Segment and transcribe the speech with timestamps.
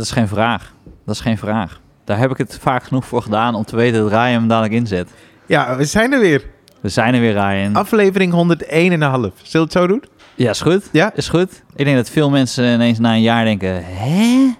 [0.00, 0.72] dat is geen vraag.
[1.06, 1.80] Dat is geen vraag.
[2.04, 4.74] Daar heb ik het vaak genoeg voor gedaan om te weten dat Ryan hem dadelijk
[4.74, 5.08] inzet.
[5.46, 6.44] Ja, we zijn er weer.
[6.80, 7.74] We zijn er weer, Ryan.
[7.76, 8.68] Aflevering 101,5.
[8.72, 10.04] Zullen we het zo doen?
[10.34, 10.88] Ja, is goed.
[10.92, 11.12] Ja?
[11.14, 11.62] Is goed.
[11.74, 13.84] Ik denk dat veel mensen ineens na een jaar denken...
[13.84, 14.54] Hè?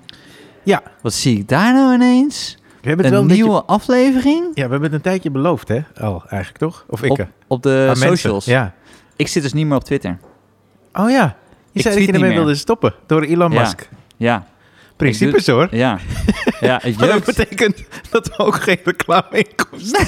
[0.62, 0.83] Ja.
[1.03, 2.59] Wat zie ik daar nou ineens?
[2.81, 3.67] We hebben het wel Een nieuwe beetje...
[3.67, 4.45] aflevering?
[4.55, 5.81] Ja, we hebben het een tijdje beloofd, hè?
[6.01, 6.84] Al, eigenlijk toch?
[6.89, 7.11] Of ik?
[7.11, 8.09] Op, op de mensen.
[8.09, 8.45] socials.
[8.45, 8.75] Ja.
[9.17, 10.19] Ik zit dus niet meer op Twitter.
[10.93, 11.37] Oh ja.
[11.73, 13.61] Je Ik zei dat je ermee wilde stoppen door Elon Ja.
[13.61, 13.89] Musk.
[14.17, 14.47] Ja.
[15.01, 15.69] Principes hoor.
[15.71, 15.99] Ja.
[16.61, 20.07] Ja, Maar dat betekent dat we ook geen reclameinkomsten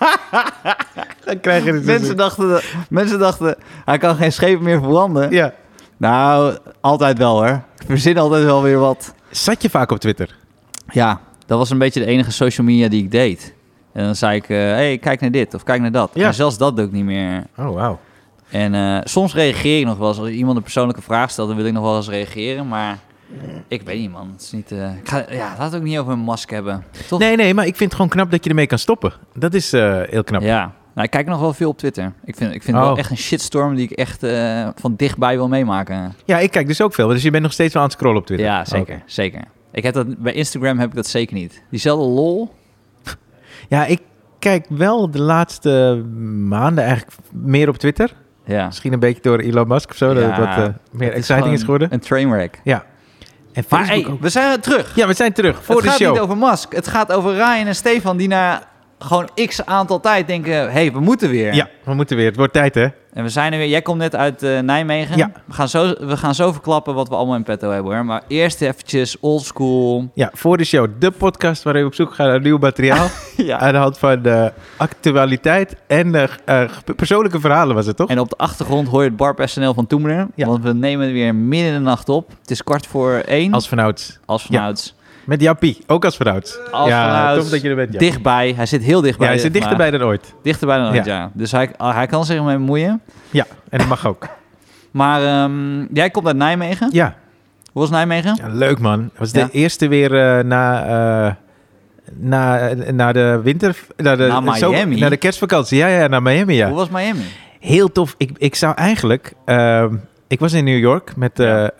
[1.24, 5.30] Dan krijg je het dus Mensen dachten, mensen dachten, hij kan geen schepen meer verbranden.
[5.30, 5.52] Ja.
[5.96, 7.62] Nou, altijd wel hoor.
[7.78, 9.14] Ik verzin altijd wel weer wat.
[9.30, 10.36] Zat je vaak op Twitter?
[10.92, 13.54] Ja, dat was een beetje de enige social media die ik deed.
[13.92, 16.10] En dan zei ik, hé, hey, kijk naar dit of kijk naar dat.
[16.14, 16.22] Ja.
[16.22, 17.46] Maar zelfs dat doe ik niet meer.
[17.56, 17.98] Oh, wauw.
[18.50, 20.18] En eh, soms reageer ik nog wel eens.
[20.18, 22.68] Als iemand een persoonlijke vraag stelt, dan wil ik nog wel eens reageren.
[22.68, 22.98] Maar
[23.68, 24.30] ik weet niet, man.
[24.32, 26.84] Het is niet, eh, ik ga, ja, we het ook niet over een mask hebben.
[27.08, 27.18] Toch?
[27.18, 29.12] Nee, nee, maar ik vind het gewoon knap dat je ermee kan stoppen.
[29.34, 30.42] Dat is eh, heel knap.
[30.42, 30.72] Ja.
[30.94, 32.12] Nou, ik kijk nog wel veel op Twitter.
[32.24, 32.90] Ik vind, ik vind het Oh.
[32.90, 36.14] wel echt een shitstorm die ik echt eh, van dichtbij wil meemaken.
[36.24, 37.08] Ja, ik kijk dus ook veel.
[37.08, 38.46] Dus je bent nog steeds wel aan het scrollen op Twitter.
[38.46, 38.94] Ja, zeker.
[38.94, 39.02] Oké.
[39.06, 39.44] Zeker.
[39.72, 41.62] Ik heb dat, bij Instagram heb ik dat zeker niet.
[41.70, 42.54] Diezelfde lol.
[43.68, 44.00] Ja, ik
[44.38, 46.04] kijk wel de laatste
[46.48, 48.12] maanden eigenlijk meer op Twitter.
[48.44, 48.66] Ja.
[48.66, 50.14] Misschien een beetje door Elon Musk of zo.
[50.14, 51.92] dat het Ja, wat eh, meer Het exciting gewoon is geworden.
[51.92, 52.60] Een trainwreck.
[52.64, 52.84] Ja.
[53.52, 54.20] En Maar hey, ook.
[54.20, 54.94] we zijn terug.
[54.94, 56.12] Ja, we zijn terug voor het de gaat show.
[56.12, 56.74] niet over Musk.
[56.74, 58.62] Het gaat over Ryan en Stefan die na
[58.98, 60.52] gewoon x aantal tijd denken...
[60.52, 61.54] hé, hey, we moeten weer.
[61.54, 62.26] Ja, we moeten weer.
[62.26, 62.86] Het wordt tijd, hè?
[63.12, 63.68] En we zijn er weer.
[63.68, 65.16] Jij komt net uit eh, Nijmegen.
[65.16, 65.30] Ja.
[65.44, 68.04] We gaan, zo, we gaan zo verklappen wat we allemaal in petto hebben hoor.
[68.04, 70.10] Maar eerst eventjes oldschool.
[70.14, 70.88] Ja, voor de show.
[70.98, 73.08] De podcast waarin we op zoek gaan naar nieuw materiaal.
[73.36, 73.58] ja.
[73.58, 78.08] Aan de hand van de actualiteit en eh, eh, persoonlijke verhalen was het, toch?
[78.08, 80.26] En op de achtergrond hoor je het barpersoneel van Toemler.
[80.34, 80.46] Ja.
[80.46, 82.28] Want we nemen het weer midden in de nacht op.
[82.40, 83.52] Het is kwart voor één.
[83.52, 84.18] Als vanouds.
[84.24, 84.94] als vanouds.
[85.24, 86.58] Met Jappie, ook als vanouds.
[86.70, 88.08] Als ja, tof dat je er bent, Jappie.
[88.10, 88.52] Dichtbij.
[88.56, 89.26] Hij zit heel dichtbij.
[89.26, 90.34] Ja, hij zit dichterbij dan ooit.
[90.42, 91.14] Dichterbij dan ooit, Ja.
[91.14, 91.30] ja.
[91.34, 93.00] Dus hij, hij kan zich ermee bemoeien.
[93.30, 94.28] Ja, en dat mag ook.
[94.90, 96.88] Maar ehm, jij komt uit Nijmegen.
[96.92, 97.14] Ja,
[97.72, 98.36] Hoe was Nijmegen?
[98.40, 99.00] ja leuk man.
[99.00, 100.84] Het was de eerste weer eh, na,
[101.26, 101.32] eh,
[102.14, 103.76] na, na de winter...
[103.96, 104.98] Na de, Naar zo- Miami?
[105.00, 105.78] na de kerstvakantie.
[105.78, 106.66] Ja, ja, naar Miami, ja.
[106.68, 107.24] Hoe was Miami?
[107.60, 108.14] Heel tof.
[108.18, 109.32] Ik, ik zou eigenlijk...
[109.44, 109.94] ehm,
[110.28, 111.70] ik was in New York met eh Ja.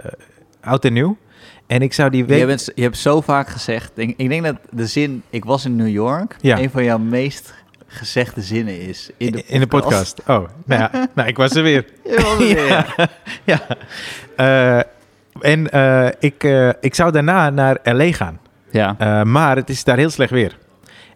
[0.00, 0.10] eh,
[0.60, 1.16] Oud en Nieuw.
[1.68, 2.38] En ik zou die week...
[2.38, 3.92] Je, bent, je hebt zo vaak gezegd.
[3.94, 6.58] Ik, ik denk dat de zin ik was in New York Ja.
[6.58, 7.54] een van jouw meest
[7.86, 9.50] gezegde zinnen is in de podcast.
[9.52, 10.20] in de podcast.
[10.26, 10.90] Oh, nou ja.
[11.14, 11.84] nou, ik was er weer.
[12.04, 12.94] Je was er weer.
[13.52, 13.60] ja.
[14.36, 14.82] Eh,
[15.50, 18.38] en eh, ik, eh, ik zou daarna naar LA gaan.
[18.70, 19.24] Ja.
[19.24, 20.56] Maar het is daar heel slecht weer.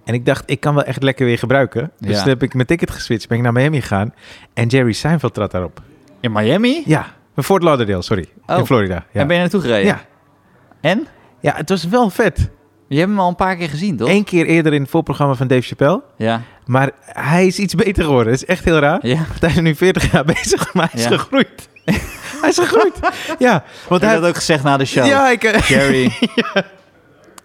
[0.05, 1.91] En ik dacht, ik kan wel echt lekker weer gebruiken.
[1.99, 2.21] Dus Ja.
[2.21, 4.15] toen heb ik mijn ticket geswitcht, ben ik naar Miami gegaan.
[4.55, 5.83] En Jerry Seinfeld trad daarop.
[6.21, 6.83] In Miami?
[6.87, 8.27] Ja, Fort Lauderdale, sorry.
[8.47, 8.59] Oh.
[8.59, 9.05] In Florida.
[9.13, 9.21] Ja.
[9.21, 9.85] En ben je naartoe gereden?
[9.87, 10.01] ja.
[10.83, 11.07] En?
[11.41, 12.49] ja, het was wel vet.
[12.89, 14.09] Je hebt hem al een paar keer gezien, toch?
[14.09, 16.03] Eén keer eerder in het voorprogramma van Dave Chappelle.
[16.17, 16.43] Ja.
[16.67, 18.33] Maar hij is iets beter geworden.
[18.33, 19.07] Het is echt heel raar.
[19.07, 19.25] Ja.
[19.41, 21.17] Hij is nu 40 jaar bezig, maar hij is Ja.
[21.17, 21.69] gegroeid.
[22.41, 22.95] hij is gegroeid.
[23.39, 24.15] Ja, want hij...
[24.15, 25.07] dat ook gezegd na de show?
[25.07, 25.45] Ja, ik...
[25.45, 26.11] eh, Jerry.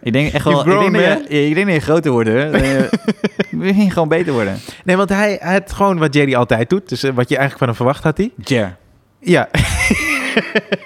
[0.01, 0.59] Ik denk echt wel...
[0.59, 2.49] Ik denk, dat je, ik denk dat je groter wordt, hè?
[2.51, 2.83] Eh,
[3.51, 4.57] Wil je gewoon beter worden?
[4.83, 6.89] Nee, want hij, hij had gewoon wat Jerry altijd doet.
[6.89, 8.31] Dus eh, wat je eigenlijk van hem verwacht had hij.
[8.43, 8.75] Jer.
[9.19, 9.49] Ja.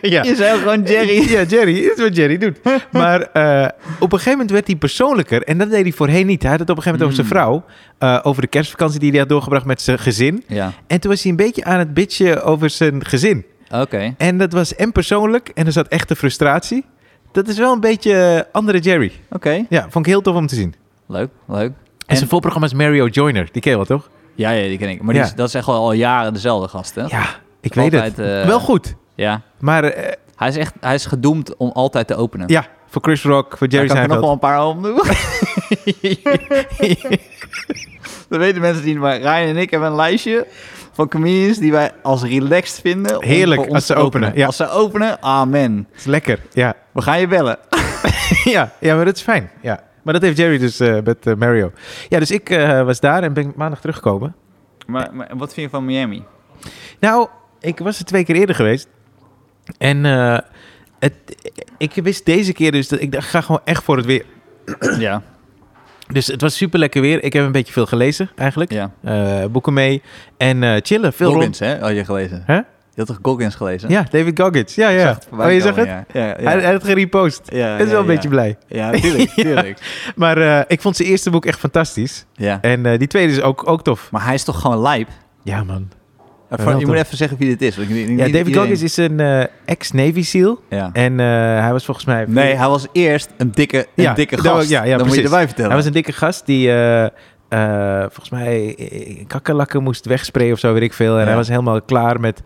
[0.02, 0.24] Ja.
[0.24, 1.30] Je zei ook gewoon Jerry.
[1.32, 1.74] Ja, Jerry.
[1.74, 2.60] Dit is wat Jerry doet.
[2.92, 3.68] Maar eh,
[4.00, 5.44] op een gegeven moment werd hij persoonlijker.
[5.44, 6.42] En dat deed hij voorheen niet.
[6.42, 7.64] Hij had het op een gegeven moment over zijn vrouw.
[7.98, 10.44] eh, over de kerstvakantie die hij had doorgebracht met zijn gezin.
[10.48, 13.46] Ja, En toen was hij een beetje aan het bitchen over zijn gezin.
[13.76, 14.14] oké.
[14.18, 15.50] En dat was en persoonlijk.
[15.54, 16.86] En er zat echte frustratie.
[17.32, 19.12] Dat is wel een beetje eh, andere Jerry.
[19.32, 20.74] Oké, Ja, vond ik heel tof om te zien.
[21.08, 21.68] leuk, leuk.
[21.72, 21.74] En,
[22.08, 23.50] En- zijn voorprogramma is Mario Joyner.
[23.52, 24.10] Die ken je wel, toch?
[24.36, 25.02] Ja, ja, die ken ik.
[25.02, 27.02] Maar die is, dat is echt wel al jaren dezelfde gast, hè?
[27.06, 27.26] Ja,
[27.62, 28.16] ik weet het.
[28.16, 28.96] wel goed.
[29.22, 29.42] Ja.
[29.60, 32.48] Maar eh, Hij is echt hij is gedoemd om altijd te openen.
[32.50, 34.22] ja, voor Chris Rock, voor Jerry kan ik er nog Seinfeld.
[34.22, 35.06] wel een paar opnoemen.
[38.30, 40.48] Dat weten mensen niet, maar Ryan en ik hebben een lijstje
[40.92, 43.18] van comedians die wij als relaxed vinden.
[43.18, 44.46] om Heerlijk, als ze openen, ja.
[44.46, 45.88] Als ze openen, amen.
[45.96, 46.74] is lekker, ja.
[46.92, 47.58] We gaan je bellen.
[48.44, 48.72] ja.
[48.80, 49.50] Ja, maar dat is fijn.
[49.62, 49.84] Ja.
[50.02, 51.72] Maar dat heeft Jerry dus eh, met eh, Mario.
[52.10, 52.50] Ja, dus ik
[52.86, 54.36] was daar en ben maandag teruggekomen.
[54.88, 56.24] Maar, maar wat vind je van Miami?
[57.00, 57.28] Nou,
[57.60, 58.88] ik was er twee keer eerder geweest.
[59.78, 60.38] En eh,
[61.00, 61.14] het,
[61.78, 64.26] ik wist deze keer dus dat ik dacht, ga gewoon echt voor het weer.
[65.00, 65.22] Ja,
[66.12, 67.24] Dus het was super lekker weer.
[67.24, 68.72] Ik heb een beetje veel gelezen eigenlijk.
[68.72, 68.92] ja.
[69.04, 70.02] Eh, boeken mee.
[70.38, 71.14] En eh, chillen.
[71.14, 71.80] Veel Goggins, hè?
[71.80, 72.44] Had je gelezen?
[72.46, 72.56] Hè?
[72.56, 73.90] Je had toch Goggins gelezen?
[73.90, 74.76] Ja, David Goggins.
[74.76, 75.18] Ja, ja.
[75.32, 75.88] Oh, je zag het?
[75.88, 76.36] Ja, ja, ja.
[76.44, 77.42] Hij, hij had gerepost.
[77.46, 78.58] ja, ben ja, wel een beetje blij.
[78.68, 80.12] Ja, tuurlijk, tuurlijk.
[80.16, 82.26] Maar ik vond zijn eerste boek echt fantastisch.
[82.34, 82.58] ja.
[82.62, 84.12] En die tweede is ook, ook tof.
[84.12, 85.08] Maar hij is toch gewoon lijp?
[85.44, 85.90] Ja, man.
[86.58, 87.78] Je moet even zeggen wie dit is.
[87.78, 90.60] want ik- niet- Ja, David iedereen- Goggins is een eh, ex-Navy SEAL.
[90.70, 90.90] Ja.
[90.94, 91.26] En eh,
[91.60, 92.26] hij was volgens mij...
[92.28, 94.70] Nee, hij was eerst een dikke, een Ja, dikke gast.
[94.70, 95.70] ja, ja, dat moet je erbij vertellen.
[95.70, 97.06] Hij was een dikke gast die eh,
[98.00, 98.76] volgens mij
[99.28, 101.20] kakkerlakken moest wegsprayen of zo, weet ik veel.
[101.20, 102.42] En hij was helemaal klaar met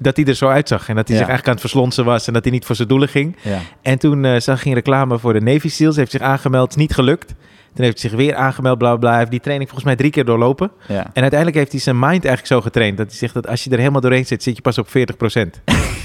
[0.00, 0.88] dat hij er zo uitzag.
[0.88, 1.22] En dat hij Ja.
[1.22, 3.36] zich eigenlijk aan het verslonsen was en dat hij niet voor zijn doelen ging.
[3.42, 3.58] Ja.
[3.82, 5.96] En toen eh, zag hij een reclame voor de Navy SEALs.
[5.96, 7.34] Heeft zich aangemeld, is niet gelukt.
[7.76, 9.08] Toen heeft hij zich weer aangemeld, bla bla.
[9.10, 10.70] Hij heeft die training volgens mij drie keer doorlopen.
[10.88, 11.04] Ja.
[11.12, 12.96] En uiteindelijk heeft hij zijn mind eigenlijk zo getraind...
[12.96, 14.90] dat hij zegt dat als je er helemaal doorheen zit, zit je pas op 40%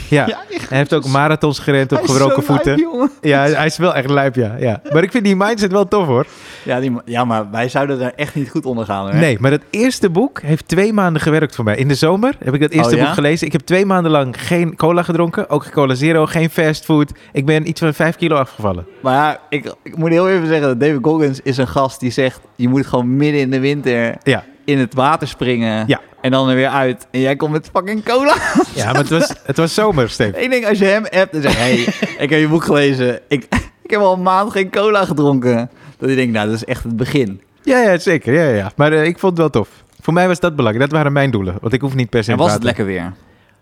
[0.10, 0.26] ja.
[0.70, 3.10] Hij heeft ook marathons gerend op Hij gebroken lijp, voeten.
[3.22, 4.82] ja, hij- is wel echt lijp, ja, ja.
[4.94, 6.26] Maar ik vind die mindset wel tof, hoor.
[6.64, 9.10] Ja, die, ja, maar wij zouden daar echt niet goed onder gaan.
[9.10, 9.20] Hè?
[9.20, 11.76] Nee, maar dat eerste boek heeft twee maanden gewerkt voor mij.
[11.76, 13.06] In de zomer heb ik dat eerste Oh, ja?
[13.06, 13.46] boek gelezen.
[13.48, 15.50] Ik heb twee maanden lang geen cola gedronken.
[15.50, 17.12] Ook geen cola zero, geen fastfood.
[17.32, 18.86] Ik ben iets van vijf kilo afgevallen.
[19.02, 22.12] Maar ja, ik, ik moet heel even zeggen, dat David Goggins is een gast die
[22.12, 22.40] zegt...
[22.56, 25.88] je moet gewoon midden in de winter Ja, in het water springen...
[25.88, 26.00] Ja.
[26.22, 27.08] en dan er weer uit.
[27.12, 28.36] En jij komt met fucking cola.
[28.76, 30.42] ja maar het was, het was zomer, Steve.
[30.42, 31.58] ik denk, als je hem appt en zegt...
[31.58, 31.78] hey,
[32.18, 33.20] ik heb je boek gelezen.
[33.28, 33.48] Ik,
[33.86, 35.70] ik heb al een maand geen cola gedronken.
[35.98, 37.42] Dat hij denkt, nou, dat is echt het begin.
[37.64, 38.34] Ja, ja, zeker.
[38.34, 38.72] Ja, ja.
[38.76, 39.70] Maar eh, ik vond het wel tof.
[40.02, 40.90] Voor mij was dat belangrijk.
[40.90, 41.58] Dat waren mijn doelen.
[41.62, 43.14] Want ik hoef niet per se En was het lekker weer?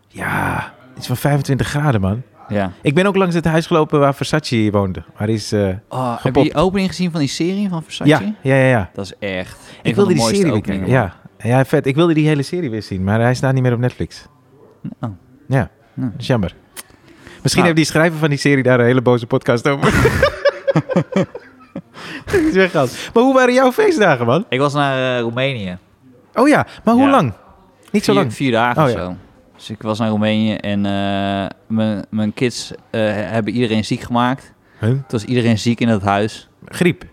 [0.08, 2.22] Ja, iets van 25 graden, man.
[2.50, 2.72] Ja.
[2.82, 5.04] Ik ben ook langs het huis gelopen waar Versace woonde.
[5.18, 5.54] Waar is...
[5.90, 8.10] Oh, heb je die opening gezien van die serie van Versace?
[8.10, 8.90] ja, ja, ja, ja.
[8.94, 10.88] Dat is echt een Ik wilde de die serie weer kijken.
[10.88, 11.14] Ja.
[11.38, 11.86] ja, vet.
[11.86, 13.04] Ik wilde die hele serie weer zien.
[13.04, 14.26] Maar hij staat niet meer op Netflix.
[14.82, 15.10] Ja, Oh,
[15.48, 15.68] nou.
[15.96, 16.56] dat is jammer.
[17.42, 17.66] Misschien Nou.
[17.76, 19.94] heeft die schrijver van die serie daar een hele boze podcast over.
[22.54, 22.98] Weggehaald.
[23.14, 24.46] Maar hoe waren jouw feestdagen, man?
[24.50, 25.78] Ik was naar eh, Roemenië.
[26.34, 27.10] Oh ja, maar hoe Ja.
[27.10, 27.34] lang?
[27.92, 28.34] Niet zo lang.
[28.34, 29.04] Vier dagen Oh, of ja.
[29.06, 29.16] zo.
[29.60, 34.54] Dus ik was naar Roemenië en eh, mijn- mijn kids eh, hebben iedereen ziek gemaakt.
[34.80, 34.90] Huh?
[34.90, 36.50] Het was iedereen ziek in het huis.
[36.66, 37.04] Griep.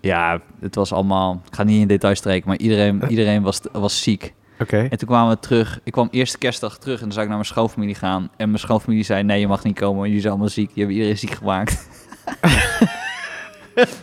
[0.00, 1.42] Ja, het was allemaal...
[1.48, 4.34] Ik ga niet in details spreken, maar iedereen, iedereen was, was ziek.
[4.60, 4.76] Oké.
[4.90, 5.80] En toen kwamen we terug.
[5.84, 8.30] Ik kwam eerste kerstdag terug en dan zou ik naar mijn schoonfamilie gaan.
[8.36, 10.66] En mijn schoonfamilie zei, nee, je mag niet komen, jullie zijn allemaal ziek.
[10.66, 11.88] Die hebben iedereen ziek gemaakt.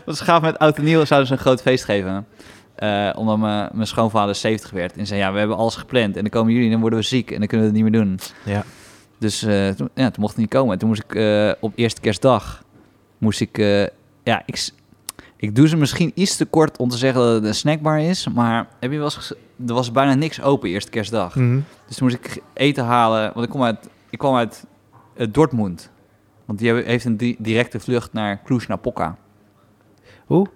[0.06, 2.28] Want ze gaven met oud en nieuw, zouden ze een groot feest geven.
[2.78, 4.98] Eh, omdat mijn, mijn schoonvader 70 werd.
[4.98, 6.16] En zei, ja, we hebben alles gepland.
[6.16, 7.32] En dan komen jullie en dan worden we ziek.
[7.32, 8.20] En dan kunnen we het niet meer doen.
[8.46, 8.64] Ja.
[9.18, 10.74] Dus eh, toen, ja, toen mocht niet komen.
[10.74, 12.64] En toen moest ik eh, op eerste kerstdag...
[13.18, 13.58] Moest ik...
[14.24, 14.70] ja, ik,
[15.38, 18.28] ik doe ze misschien iets te kort om te zeggen dat het een snackbar is.
[18.28, 19.34] Maar heb je wel eens...
[19.68, 21.36] Er was bijna niks open eerste kerstdag.
[21.36, 21.60] Mhm.
[21.88, 23.32] Dus toen moest ik eten halen.
[23.34, 24.66] Want ik, kom uit, ik kwam uit
[25.30, 25.90] Dortmund.
[26.46, 29.18] Want die heeft een di- directe vlucht naar Cluj-Napoca.
[30.26, 30.48] Hoe?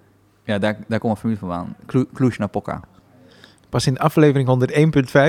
[0.43, 1.75] Ja, daar, daar komt mijn familie vandaan.
[1.85, 2.81] Clu- Cluj-Napoca.
[3.69, 4.67] Pas in aflevering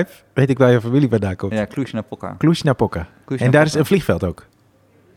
[0.07, 1.53] 101.5 weet ik waar je familie vandaan komt.
[1.53, 2.35] Ja, Cluj-Napoca.
[2.37, 3.07] Cluj-Napoca.
[3.37, 4.45] En daar is een vliegveld ook.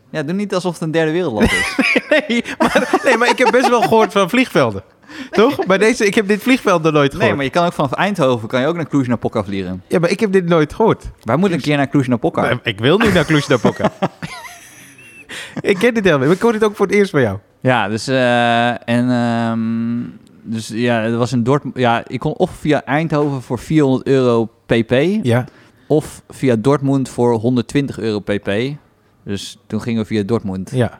[0.09, 1.75] Ja, doe niet alsof het een derde wereldland is.
[2.27, 4.83] Nee maar, nee, maar ik heb best wel gehoord van vliegvelden.
[5.31, 5.65] Toch?
[5.65, 7.27] Maar deze, ik heb dit vliegveld nog nooit gehoord.
[7.27, 9.83] nee, maar je kan ook vanaf Eindhoven kan je ook naar Cluj-Napoca vliegen.
[9.87, 11.05] Ja, maar ik heb dit nooit gehoord.
[11.23, 12.41] Wij moeten een keer naar Cluj-Napoca.
[12.41, 13.91] Maar ik wil nu naar Cluj-Napoca.
[15.61, 16.31] ik ken dit helemaal.
[16.31, 17.37] Ik hoor dit ook voor het eerst van jou.
[17.59, 19.59] Ja, dus eh, en ehm,
[20.43, 21.77] dus ja, het was in Dortmund.
[21.77, 24.91] Ja, ik kon of via Eindhoven voor 400 euro pp.
[25.23, 25.45] Ja.
[25.87, 28.51] Of via Dortmund voor 120 euro pp.
[29.23, 30.71] Dus toen gingen we via Dortmund.
[30.71, 30.87] Ja.
[30.87, 30.99] Dat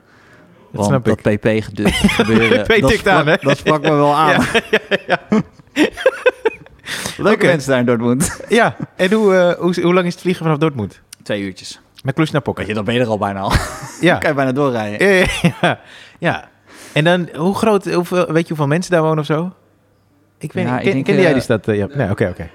[0.71, 1.39] Want snap dat ik.
[1.39, 1.63] pp
[2.19, 2.63] gebeuren.
[2.63, 3.35] PP dat tikt sprak- aan, hè?
[3.41, 4.45] Dat sprak me wel aan.
[7.17, 7.45] Leuke Oké.
[7.45, 8.39] mensen daar in Dortmund.
[8.49, 8.75] Ja.
[8.95, 11.01] En hoe, eh, hoe, hoe lang is het vliegen vanaf Dortmund?
[11.23, 11.81] Twee uurtjes.
[12.03, 12.57] Naar Cluj-Napoca.
[12.59, 13.51] Weet je, dan ben je er al bijna al.
[14.01, 14.17] Ja.
[14.17, 15.27] kan je bijna doorrijden.
[15.61, 15.79] Ja,
[16.19, 16.49] ja.
[16.93, 19.51] En dan, hoe groot, hoeveel, weet je hoeveel mensen daar wonen of zo?
[20.37, 20.73] Ik weet niet.
[20.73, 21.67] ik Ken, denk, kende jij eh, die stad?
[21.67, 21.87] eh, ja.
[21.93, 22.49] Nee, oké, oké.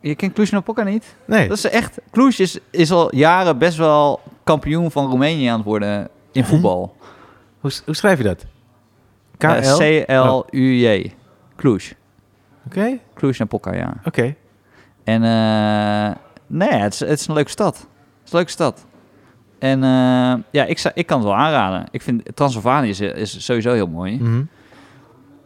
[0.00, 1.14] Je kent Cluj-Napoca niet?
[1.24, 1.48] Nee.
[1.48, 1.98] Dat is echt...
[2.10, 6.96] Cluj is, is al jaren best wel kampioen van Roemenië aan het worden in voetbal.
[7.60, 8.44] Hoe, hoe schrijf je dat?
[9.38, 9.46] KL?
[9.46, 10.04] Eh, Oké.
[10.06, 11.12] C-L-U-J.
[11.56, 11.82] Cluj.
[13.14, 13.94] Cluj-Napoca, ja.
[14.04, 14.34] Oké.
[15.04, 15.20] En
[16.46, 17.86] nee, het is, het is een leuke stad.
[18.24, 18.86] Het is een leuke stad.
[19.58, 21.86] En eh, ja, ik, ik kan het wel aanraden.
[21.90, 24.16] Ik vind Transylvanië is, is sowieso heel mooi.
[24.22, 24.42] Mhm.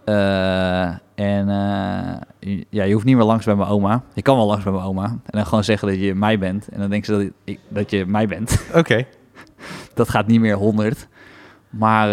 [0.05, 4.03] Eh, en eh, ja, je hoeft niet meer langs bij mijn oma.
[4.15, 5.05] Je kan wel langs bij mijn oma.
[5.05, 6.69] En dan gewoon zeggen dat je mij bent.
[6.69, 8.65] En dan denken ze dat, ik, dat je mij bent.
[8.75, 9.05] Oké.
[9.95, 11.09] dat gaat niet meer 100.
[11.71, 12.09] Maar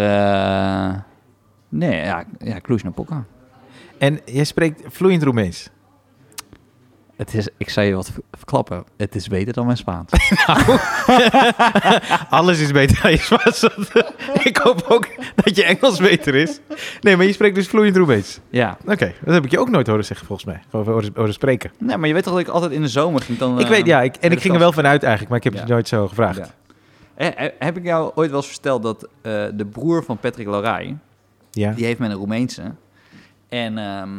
[1.68, 3.24] nee, ja, ja Cluj-Napoca.
[3.98, 5.70] En jij spreekt vloeiend Roemeens.
[7.16, 8.84] Het is, ik zou je wat ver- verklappen.
[8.96, 10.10] Het is beter dan mijn Spaans.
[12.30, 13.62] Alles is beter dan je Spaans.
[13.62, 14.02] eh,
[14.50, 16.60] ik hoop ook dat je Engels beter is.
[17.00, 18.40] Nee, maar je spreekt dus vloeiend Roemeens.
[18.50, 18.76] ja.
[18.86, 20.62] Oké, dat heb ik je ook nooit horen zeggen volgens mij.
[20.70, 21.70] Gewoon horen, horen spreken.
[21.78, 23.58] Nee, maar je weet toch dat ik altijd in de zomer ging dan...
[23.58, 25.52] ik eh, weet, ja, ik, en ik ging er wel vanuit eigenlijk, maar ik heb
[25.52, 25.58] Ja.
[25.60, 26.38] het nooit zo gevraagd.
[26.38, 26.46] Ja.
[27.14, 30.46] Eh, eh, heb ik jou ooit wel eens verteld dat eh, de broer van Patrick
[30.46, 30.96] Larai,
[31.50, 31.72] Ja.
[31.72, 32.62] die heeft met een Roemeense.
[33.48, 34.10] En ehm,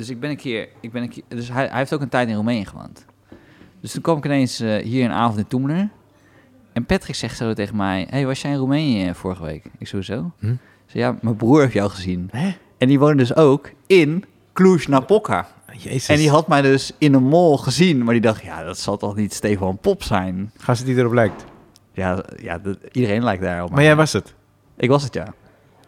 [0.00, 2.08] dus ik ben een keer, ik ben een keer, dus hij, hij heeft ook een
[2.08, 3.04] tijd in Roemenië gewoond.
[3.80, 5.88] Dus toen kwam ik ineens eh, hier een avond in Toemler.
[6.72, 8.06] En Patrick zegt zo tegen mij...
[8.10, 9.64] hey, was jij in Roemenië eh, vorige week?
[9.78, 10.30] Ik sowieso.
[10.38, 10.54] Hm?
[10.86, 12.28] Zei, ja, mijn broer heeft jou gezien.
[12.32, 12.56] Hè?
[12.78, 15.48] En die woonde dus ook in Cluj-Napoca.
[15.76, 16.08] Jezus.
[16.08, 18.04] En die had mij dus in een mall gezien.
[18.04, 20.50] Maar die dacht, ja, dat zal toch niet Stefan Pop zijn?
[20.56, 21.44] Gast die erop lijkt.
[21.92, 23.70] Ja, ja dat- iedereen lijkt daarop.
[23.70, 24.34] Maar jij was het.
[24.76, 25.34] Ik was het, ja.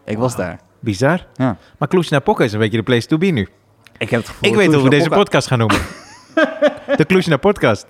[0.04, 0.60] Ik was daar.
[0.80, 1.26] Bizar.
[1.34, 1.56] Ja.
[1.78, 3.48] Maar Cluj-Napoca is een beetje de place to be nu.
[3.98, 5.80] Ik heb het gevoel Ik dat weet hoe we deze podcast gaan noemen.
[6.96, 7.86] de Cluj podcast.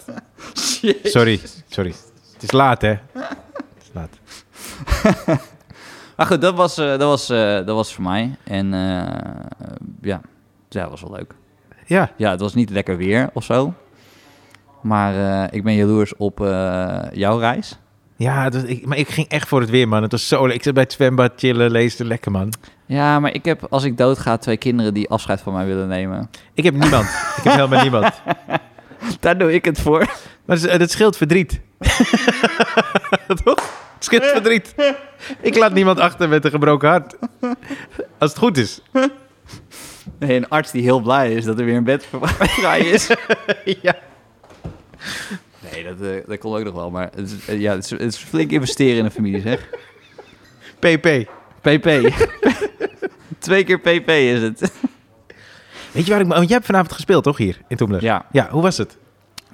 [1.03, 1.95] Sorry, sorry.
[2.33, 2.89] Het is laat, hè?
[2.89, 4.11] Het is laat.
[6.23, 8.37] Maar goed, dat was, eh, dat was, eh, dat was voor mij.
[8.45, 8.81] En eh,
[10.01, 10.21] ja.
[10.69, 11.35] ja, dat was wel leuk.
[11.87, 13.75] Ja, Ja, het was niet lekker weer of zo.
[14.83, 16.39] Maar ik ben jaloers op
[17.13, 17.79] jouw reis.
[18.17, 20.03] ja ik, maar ik ging echt voor het weer, man.
[20.03, 20.55] Het was zo leuk.
[20.55, 22.53] Ik zat bij het zwembad chillen, lezen, lekker, man.
[22.93, 26.31] Ja, maar ik heb, als ik doodga, twee kinderen die afscheid van mij willen nemen.
[26.55, 27.05] Ik heb niemand.
[27.37, 28.23] ik heb helemaal niemand.
[29.21, 30.07] Daar doe ik het voor.
[30.45, 31.61] Maar dat, dat scheelt verdriet.
[33.45, 33.61] Toch?
[33.95, 34.75] Het scheelt verdriet.
[35.41, 37.17] Ik laat niemand achter met een gebroken hart.
[38.19, 38.83] Als het goed is.
[40.19, 42.07] Nee, een arts die heel blij is dat er weer een bed
[42.39, 43.07] vrij is.
[43.83, 43.95] ja.
[45.73, 46.91] Nee, dat, eh, dat kon ook nog wel.
[46.91, 49.69] Maar het is, eh, ja, het is, het is flink investeren in een familie, zeg.
[50.79, 51.31] PP.
[51.61, 51.89] PP.
[53.43, 54.61] Twee keer PP is het.
[55.93, 56.27] Weet je waar ik...
[56.27, 57.37] Want jij hebt vanavond gespeeld, toch?
[57.37, 58.03] Hier, in Toemler.
[58.03, 58.27] Ja.
[58.33, 58.97] Ja, hoe was het?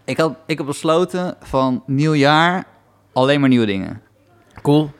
[0.05, 2.65] Ik, had, ik heb besloten van nieuw jaar
[3.13, 4.03] alleen maar nieuwe dingen.
[4.63, 4.91] Cool.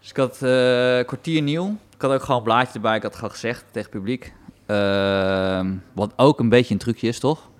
[0.00, 1.76] Dus ik had eh kwartier nieuw.
[1.94, 2.96] Ik had ook gewoon een blaadje erbij.
[2.96, 4.32] Ik had het gewoon gezegd tegen het publiek.
[4.66, 7.50] Ehm, wat ook een beetje een trucje is, toch?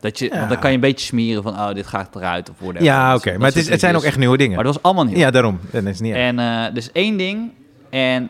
[0.00, 0.36] Dat je, Ja.
[0.36, 2.84] Want dan kan je een beetje smeren van, oh, dit gaat eruit of whatever.
[2.84, 3.38] Ja, oké.
[3.38, 4.54] Maar het, is, het zijn ook echt nieuwe dingen.
[4.54, 5.16] Maar dat was allemaal nieuw.
[5.16, 5.60] Ja, daarom.
[5.70, 6.14] Dat is niet.
[6.14, 7.52] En eh, dus één ding.
[7.90, 8.28] En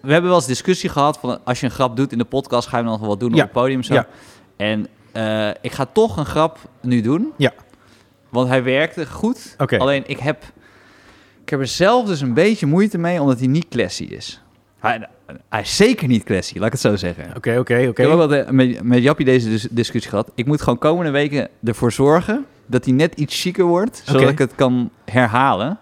[0.00, 2.68] we hebben wel eens discussie gehad van als je een grap doet in de podcast,
[2.68, 3.36] ga je dan nog wat doen Ja.
[3.36, 3.82] op het podium.
[3.82, 3.94] Zo.
[3.94, 4.06] Ja.
[4.56, 7.32] En eh, ik ga toch een grap nu doen.
[7.36, 7.52] Ja.
[8.28, 9.54] Want hij werkte goed.
[9.78, 10.42] Alleen ik heb,
[11.42, 14.42] ik heb er zelf dus een beetje moeite mee, omdat hij niet classy is.
[14.78, 15.08] Hij,
[15.48, 17.24] hij is zeker niet classy, laat ik het zo zeggen.
[17.36, 18.02] Oké, oké, Ik oké.
[18.02, 20.30] heb ook wel de- met, met Jappie deze dis- discussie gehad.
[20.34, 24.38] Ik moet gewoon komende weken ervoor zorgen dat hij net iets chiquer wordt, zodat ik
[24.38, 25.78] het kan herhalen.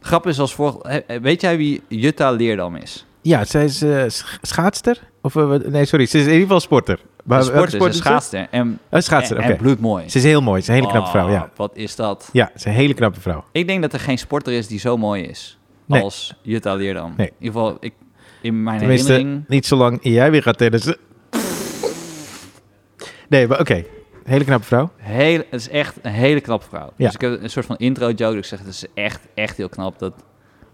[0.00, 1.02] Grap is als volgt.
[1.22, 3.06] Weet jij wie Jutta Leerdam is?
[3.22, 4.98] Ja, zij is sch- schaatster?
[5.22, 6.06] Of, eh, nee, sorry.
[6.06, 6.98] Ze is in ieder geval sporter.
[7.24, 8.46] Maar sporter, sport een is schaatster.
[8.50, 9.52] En, Oh, schaatster, en, oké.
[9.52, 10.08] en bloedmooi.
[10.10, 10.62] Ze is heel mooi.
[10.62, 11.42] Ze is een hele knappe vrouw, ja.
[11.42, 12.28] Oh, Wat is dat?
[12.32, 13.44] Ja, ze is een hele knappe vrouw.
[13.52, 16.02] Ik denk dat er geen sporter is die zo mooi is Nee.
[16.02, 17.14] als Jutta Leerdam.
[17.16, 17.26] Nee.
[17.26, 17.92] In ieder geval, ik,
[18.40, 19.44] in mijn Tenminste, herinnering...
[19.48, 20.96] niet zolang jij weer gaat tennissen.
[23.28, 23.84] Nee, maar oké.
[24.24, 24.90] Hele knappe vrouw.
[24.96, 26.92] Heel, het is echt een hele knappe vrouw.
[26.96, 27.04] Ja.
[27.06, 28.36] Dus ik heb een soort van intro-joke.
[28.36, 29.98] Ik zeg, het is echt, echt heel knap.
[29.98, 30.12] Dat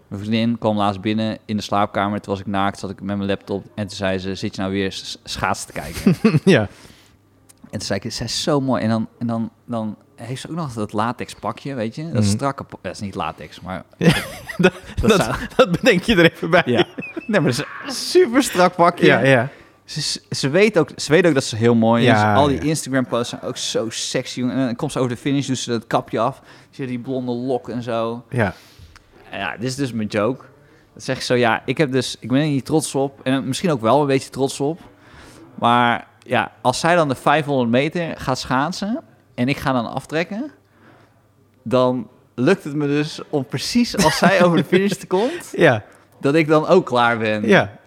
[0.09, 2.21] mijn vriendin kwam laatst binnen in de slaapkamer.
[2.21, 3.65] Toen was ik naakt, zat ik met mijn laptop.
[3.75, 6.15] En toen zei ze, zit je nou weer s- schaatsen te kijken?
[6.53, 6.61] ja.
[7.61, 8.83] en toen zei ik, zij is zo mooi.
[8.83, 12.03] En dan, en dan, dan heeft ze ook nog dat latex pakje, weet je?
[12.03, 12.31] Dat Mhm.
[12.31, 12.65] strakke...
[12.81, 13.83] Dat is niet latex, maar...
[14.57, 16.63] dat, Dat dat, zou- dat bedenk je er even bij.
[16.65, 16.85] Ja.
[17.27, 19.05] Nee, maar dat is een super strak pakje.
[19.05, 19.49] ja, ja.
[19.85, 22.09] Ze, ze, weet ook, ze weet ook dat ze heel mooi is.
[22.09, 22.61] Ja, Al die ja.
[22.63, 24.41] Instagram-posts zijn ook zo sexy.
[24.41, 26.41] En dan komt ze over de finish, doet ze dat kapje af.
[26.69, 28.23] Zie je die blonde lok en zo.
[28.29, 28.53] ja.
[29.31, 30.45] Ja, dit is dus mijn joke.
[30.93, 33.19] Dat zeg ik zo, ja, ik, heb dus, ik ben er niet trots op.
[33.23, 34.79] En misschien ook wel een beetje trots op.
[35.55, 39.03] Maar ja, als zij dan de 500 meter gaat schaatsen...
[39.35, 40.51] en ik ga dan aftrekken...
[41.63, 45.53] dan lukt het me dus om precies als zij over de finish komt...
[45.67, 45.83] Ja,
[46.21, 47.47] dat ik dan ook klaar ben.
[47.47, 47.77] ja.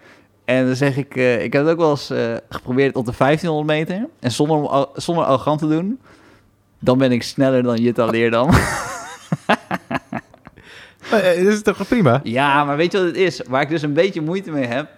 [0.44, 3.12] En dan zeg ik, eh, ik heb het ook wel eens eh, geprobeerd op de
[3.18, 4.08] 1500 meter.
[4.20, 6.00] En zonder, zonder arrogant te doen,
[6.78, 8.50] dan ben ik sneller dan Jutta Leerdam.
[11.12, 12.20] Maar, eh, dat is toch prima?
[12.22, 13.40] ja, maar weet je wat het is?
[13.48, 14.88] Waar ik dus een beetje moeite mee heb,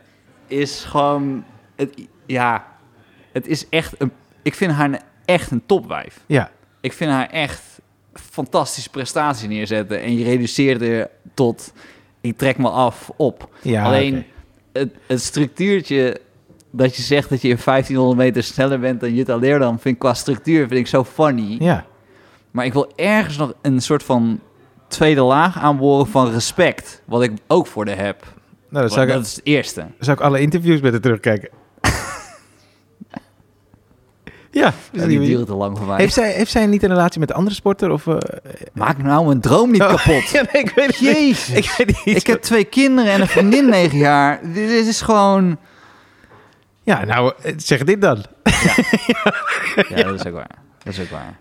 [0.46, 1.44] is gewoon,
[1.76, 1.94] het,
[2.26, 2.66] ja,
[3.32, 6.20] het is echt, een, ik vind haar een- echt een topwijf.
[6.26, 6.50] Ja.
[6.80, 7.62] Ik vind haar echt
[8.12, 10.00] fantastische prestaties neerzetten.
[10.00, 11.72] En je reduceert er tot,
[12.20, 13.48] ik trek me af op.
[13.62, 14.24] ja Alleen
[14.72, 16.20] het, het structuurtje
[16.70, 20.00] dat je zegt dat je in 1500 meter sneller bent dan Jutta Leerdam, vind ik
[20.00, 21.56] qua structuur vind ik zo funny.
[21.58, 21.84] Ja.
[22.50, 24.40] Maar ik wil ergens nog een soort van
[24.94, 28.22] tweede laag aanboren van respect, wat ik ook voor de heb.
[28.68, 29.86] Nou, dan zou dat is het eerste.
[29.98, 31.48] zou ik alle interviews met haar terugkijken.
[34.50, 34.72] ja.
[34.92, 35.96] Ja, die duren te lang voor mij.
[35.96, 37.90] Heeft zij, heeft zij niet een relatie met een andere sporter?
[37.90, 38.16] Of, eh,
[38.72, 40.28] Maak nou mijn droom niet Oh, kapot.
[40.28, 41.10] ja, nee, ik weet het niet.
[41.10, 41.48] Jezus.
[41.56, 42.16] Ik weet niet.
[42.16, 44.40] Ik heb twee kinderen en een vriendin negen jaar.
[44.52, 45.58] Dit is gewoon...
[46.82, 48.24] Ja, nou, eh, zeg dit dan.
[49.88, 50.56] Ja, dat is ook waar.
[50.82, 51.36] Dat is ook waar.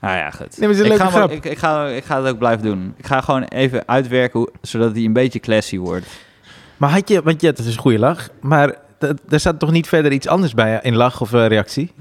[0.00, 0.58] Nou ja, goed.
[0.58, 2.94] Nee, ik, ga ik, ik, ga, ik ga het ook blijven doen.
[2.96, 6.06] Ik ga gewoon even uitwerken, hoe, zodat hij een beetje classy wordt.
[6.76, 8.74] Maar had je, want ja, dat is een goede lach, maar
[9.28, 11.92] er staat toch niet verder iets anders bij in lach of eh, reactie?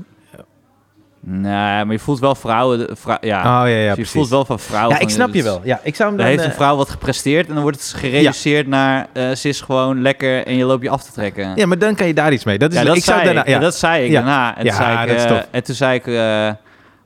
[1.28, 1.52] Nee,
[1.86, 2.98] maar je voelt wel vrouwen...
[2.98, 4.96] vrou- ja, Oh ja, ja, Dus je voelt wel van vrouwen...
[4.96, 5.62] ja, ik snap je is- wel.
[5.64, 6.28] Ja, ik zou hem dan...
[6.28, 9.08] heeft een eh, vrouw wat gepresteerd en dan wordt het gereduceerd naar...
[9.14, 11.56] eh, ze is gewoon lekker en je loopt je af te trekken.
[11.56, 12.58] ja, maar dan kan je daar iets mee.
[12.58, 13.60] Dat is, Ja, dat, ik zou zei, daarna, ik, ja.
[13.60, 14.16] dat zei ik Ja.
[14.22, 14.58] daarna.
[14.58, 16.08] En, zei ik, eh, en toen zei ik...
[16.08, 16.50] eh,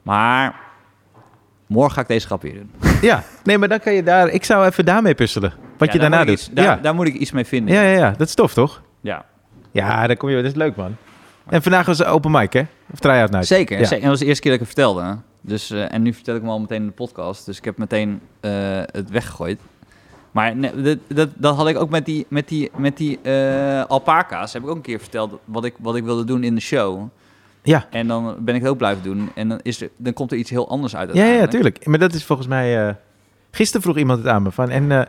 [0.02, 0.56] maar
[1.70, 2.72] morgen ga ik deze grap weer doen.
[3.02, 4.30] Ja, nee, maar dan kan je daar...
[4.30, 5.54] Ik zou even daarmee puzzelen.
[5.78, 6.34] Wat Ja, je daar daarna doet.
[6.40, 6.76] iets- daar, ja.
[6.76, 7.76] daar moet ik iets mee vinden.
[7.76, 8.12] ja, ja, ja.
[8.18, 8.82] Dat is tof, toch?
[9.02, 9.26] Ja.
[9.72, 10.36] Ja, daar kom je...
[10.36, 10.96] Dat is leuk, man.
[11.50, 12.62] En vandaag was open mic, hè?
[12.94, 13.48] Of try-out night.
[13.48, 13.84] Zeker, Ja.
[13.84, 13.96] zeker.
[13.96, 15.18] En dat was de eerste keer dat ik het vertelde.
[15.42, 17.46] Dus, eh, en nu vertel ik hem al meteen in de podcast.
[17.46, 18.52] Dus ik heb meteen eh,
[18.86, 19.60] het weggegooid.
[20.32, 23.84] Maar nee, dat, dat, dat had ik ook met die, met die, met die eh,
[23.86, 24.54] alpaca's.
[24.54, 27.02] Heb ik ook een keer verteld wat ik, wat ik wilde doen in de show.
[27.64, 27.86] Ja.
[27.90, 29.32] En dan ben ik het ook blijven doen.
[29.36, 31.14] En dan, is er, dan komt er iets heel anders uit.
[31.14, 31.86] Ja, ja, tuurlijk.
[31.86, 32.88] Maar dat is volgens mij...
[32.88, 32.94] eh,
[33.52, 34.70] gisteren vroeg iemand het aan me van...
[34.70, 35.02] En eh,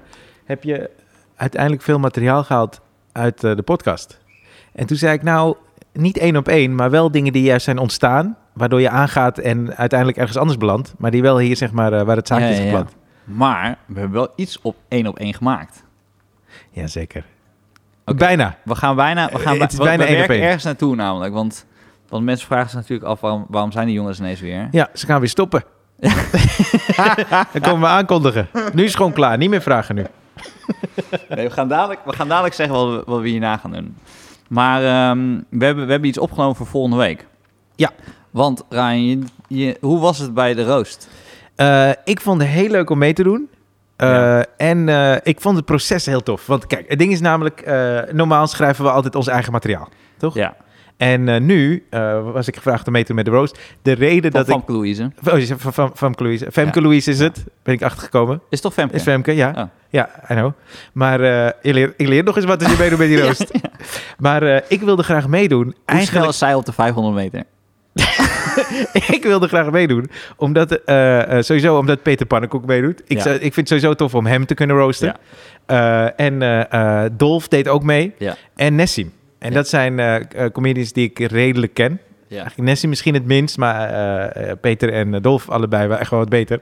[0.44, 0.90] heb je
[1.36, 2.80] uiteindelijk veel materiaal gehaald
[3.12, 4.20] uit eh, de podcast?
[4.72, 5.56] En toen zei ik nou,
[5.92, 6.74] niet één op één...
[6.74, 8.36] maar wel dingen die juist zijn ontstaan...
[8.52, 10.94] waardoor je aangaat en uiteindelijk ergens anders belandt...
[10.98, 12.64] maar die wel hier, zeg maar, waar het zaakje Ja, is ja.
[12.64, 12.94] geplant.
[13.24, 15.84] Maar we hebben wel iets op één op één gemaakt.
[16.70, 17.24] Jazeker.
[18.04, 18.18] Oké.
[18.18, 18.56] Bijna.
[18.64, 20.94] We gaan bijna, we gaan het is we, bijna we één op werken ergens naartoe
[20.94, 21.32] namelijk.
[21.32, 21.66] Want,
[22.10, 24.68] want mensen vragen zich natuurlijk af waarom, waarom zijn die jongens ineens weer?
[24.70, 25.64] Ja, ze gaan weer stoppen.
[27.52, 28.48] Dan komen we aankondigen.
[28.72, 29.38] Nu is het gewoon klaar.
[29.38, 30.04] Niet meer vragen nu.
[31.28, 33.96] Nee, we, gaan dadelijk, we gaan dadelijk zeggen wat we, wat we hierna gaan doen.
[34.48, 37.26] Maar ehm, we, hebben, we hebben iets opgenomen voor volgende week.
[37.76, 37.90] Ja.
[38.30, 41.08] Want Ryan, je, je- hoe was het bij de roost?
[41.56, 43.48] Eh, ik vond het heel leuk om mee te doen.
[43.96, 44.44] Eh, Ja.
[44.56, 46.46] En eh, ik vond het proces heel tof.
[46.46, 47.64] Want kijk, het ding is namelijk...
[48.12, 49.88] normaal schrijven we altijd ons eigen materiaal.
[50.18, 50.34] Toch?
[50.34, 50.54] Ja,
[51.00, 53.58] En eh, nu eh, was ik gevraagd om mee te doen met de roast.
[53.82, 54.68] De reden van dat ik...
[54.68, 55.10] Louise.
[55.24, 56.46] Oh, van, van, Femke Louise.
[56.52, 56.84] Femke Ja.
[56.84, 57.44] Louise is het.
[57.62, 58.40] Ben ik achtergekomen.
[58.50, 58.94] Is toch Femke?
[58.94, 59.52] Is Femke, ja.
[59.56, 59.62] Oh.
[59.88, 60.52] Ja, I know.
[60.92, 63.50] Maar eh, ik, leer, ik leer nog eens wat als je meedoet met die roast.
[64.18, 65.64] Maar eh, ik wilde graag meedoen.
[65.64, 67.42] Hoe snel Eigenlijk, is zij op de 500 meter?
[69.16, 70.10] ik wilde graag meedoen.
[70.36, 70.80] Omdat,
[71.40, 73.02] sowieso omdat Peter Pannenkoek meedoet.
[73.06, 73.22] Ik, Ja.
[73.22, 75.16] zou- ik vind het sowieso tof om hem te kunnen roosten.
[76.16, 76.66] En
[77.16, 78.14] Dolf deed ook mee.
[78.18, 78.36] Ja.
[78.56, 79.12] En Nessim.
[79.40, 79.54] En Ja.
[79.54, 82.00] dat zijn eh, comedians die ik redelijk ken.
[82.26, 82.36] Ja.
[82.36, 86.28] Eigenlijk Nessie misschien het minst, maar eh, Peter en Dolf allebei wel echt wel wat
[86.28, 86.60] beter.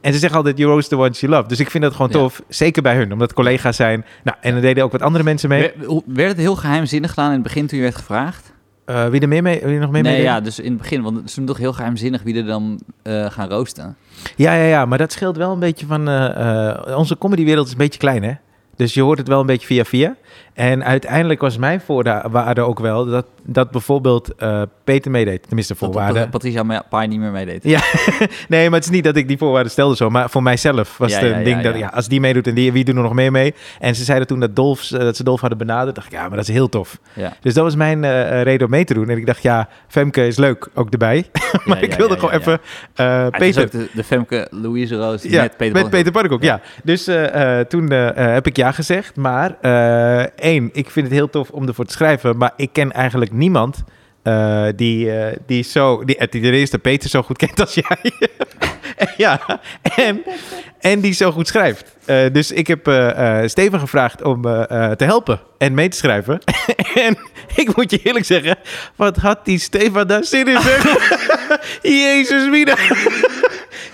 [0.00, 1.48] En ze zeggen altijd, you roast the ones you love.
[1.48, 2.18] Dus ik vind dat gewoon Ja.
[2.18, 4.04] tof, zeker bij hun, omdat het collega's zijn.
[4.24, 5.72] Nou, en dan deden ook wat andere mensen mee.
[6.06, 8.52] Werd het heel geheimzinnig gedaan in het begin toen je werd gevraagd?
[9.10, 11.02] Wie er meer mee, wie er nog meer nee, mee ja, dus in het begin.
[11.02, 13.96] Want ze doen toch heel geheimzinnig wie er dan eh, gaan roosten.
[14.36, 16.00] ja, ja, ja, maar dat scheelt wel een beetje van...
[16.96, 18.32] onze comedywereld is een beetje klein, hè?
[18.76, 20.16] Dus je hoort het wel een beetje via via.
[20.54, 25.42] En uiteindelijk was mijn voorwaarde ook wel dat, dat bijvoorbeeld eh, Peter meedeed.
[25.46, 26.18] Tenminste, Dat voorwaarde.
[26.20, 27.64] Pat- Patricia Pai niet meer meedeed.
[27.64, 27.80] Ja,
[28.48, 30.10] nee, maar het is niet dat ik die voorwaarden stelde zo.
[30.10, 31.88] Maar voor mijzelf was Ja, het een ja, ja, ding dat, ja.
[31.94, 33.54] als die meedoet en die, wie doen er nog meer mee?
[33.78, 35.94] En ze zeiden toen dat, Dolf, eh, dat ze Dolf hadden benaderd.
[35.94, 36.98] dacht ik, ja, maar dat is heel tof.
[37.12, 37.32] Ja.
[37.40, 39.08] Dus dat was mijn eh, reden om mee te doen.
[39.08, 41.26] En ik dacht, ja, Femke is leuk, ook erbij.
[41.64, 43.70] maar ik wilde gewoon even is Peter...
[43.70, 45.90] de, de Femke Louise Roos met Peter met.
[45.90, 46.60] Peter ja.
[46.84, 47.08] Dus
[47.68, 49.16] toen heb ik ja gezegd.
[49.16, 49.56] Maar
[50.36, 52.36] één, ik vind het heel tof om ervoor te schrijven.
[52.36, 53.84] Maar ik ken eigenlijk niemand
[54.22, 58.12] eh, die, eh, die, zo, die, die ten eerste Peter zo goed kent als jij.
[59.16, 59.60] ja,
[59.96, 60.22] en,
[60.80, 61.96] en die zo goed schrijft.
[62.04, 65.88] Eh, dus ik heb eh, eh, Steven gevraagd om eh, eh, te helpen en mee
[65.88, 66.40] te schrijven.
[67.06, 67.18] en
[67.54, 68.56] ik moet je eerlijk zeggen,
[68.96, 70.58] wat had die Stefan daar zin in?
[72.02, 72.76] Jezus, Mina.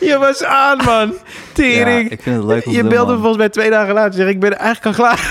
[0.00, 1.06] je was aan, man.
[1.08, 1.14] Ja,
[1.52, 2.10] Tering.
[2.10, 4.14] ik vind het leuk om Je belde me volgens mij twee dagen later.
[4.14, 5.28] Zeg, ik ben eigenlijk al klaar.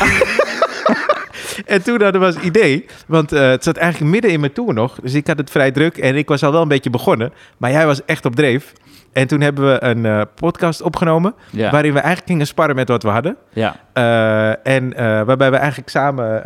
[1.65, 4.73] En toen hadden we het idee, want eh, het zat eigenlijk midden in mijn tour
[4.73, 4.97] nog.
[5.01, 7.34] Dus ik had het vrij druk en ik was al wel een beetje begonnen.
[7.58, 8.73] Maar jij was echt op dreef.
[9.13, 12.88] En toen hebben we een eh, podcast opgenomen, Ja, waarin we eigenlijk gingen sparren met
[12.88, 13.38] wat we hadden.
[13.54, 13.75] ja.
[13.93, 14.93] Eh, en
[15.25, 16.43] waarbij we eigenlijk samen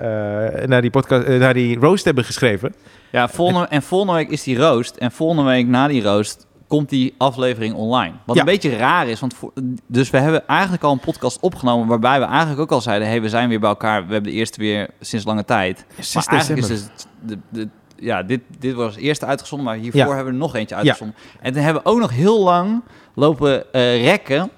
[0.70, 2.74] naar, die podcast, naar die roast hebben geschreven.
[3.12, 4.96] ja volgende, en volgende week is die roost.
[4.96, 8.14] En volgende week na die roost komt die aflevering online.
[8.26, 8.42] Wat Ja.
[8.42, 9.20] een beetje raar is.
[9.20, 9.54] Want voor-
[9.88, 11.88] dus we hebben eigenlijk al een podcast opgenomen...
[11.88, 13.08] waarbij we eigenlijk ook al zeiden...
[13.08, 14.06] hey, we zijn weer bij elkaar.
[14.08, 15.86] We hebben de eerste weer sinds lange tijd.
[16.00, 16.94] 6 maar eigenlijk december.
[16.96, 17.70] is dus de, de,
[18.06, 20.08] ja, dit, dit was het eerste uitgezonden, maar hiervoor Ja.
[20.08, 21.16] hebben we er nog eentje uitgezonden.
[21.42, 22.84] En toen hebben we ook nog heel lang
[23.16, 24.50] lopen eh, rekken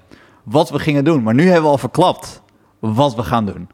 [0.42, 1.22] wat we gingen doen.
[1.22, 2.42] Maar nu hebben we al verklapt
[2.78, 3.68] wat we gaan doen.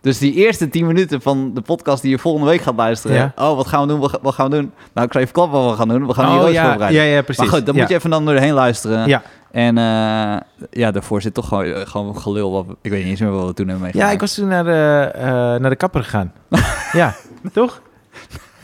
[0.00, 3.16] Dus die eerste 10 minuten van de podcast die je volgende week gaat luisteren.
[3.16, 3.32] Ja.
[3.36, 4.00] Oh, wat gaan we doen?
[4.22, 4.72] Wat, gaan we doen?
[4.94, 6.06] Nou, ik zal even klappen wat we gaan doen.
[6.06, 7.02] We gaan hier Oh roos ja, voorbereiden.
[7.02, 7.42] ja, ja, precies.
[7.42, 7.80] Maar goed, dan ja.
[7.80, 9.08] moet je even dan doorheen luisteren.
[9.08, 9.22] Ja.
[9.50, 10.36] En eh,
[10.70, 12.52] ja, daarvoor zit toch gewoon, eh, gewoon gelul.
[12.52, 14.14] Wat ik weet niet eens meer wat we toen hebben Ja, meegemaakt.
[14.14, 15.24] ik was toen naar de, eh,
[15.60, 16.32] naar de kapper gegaan.
[16.92, 17.14] ja,
[17.52, 17.82] toch?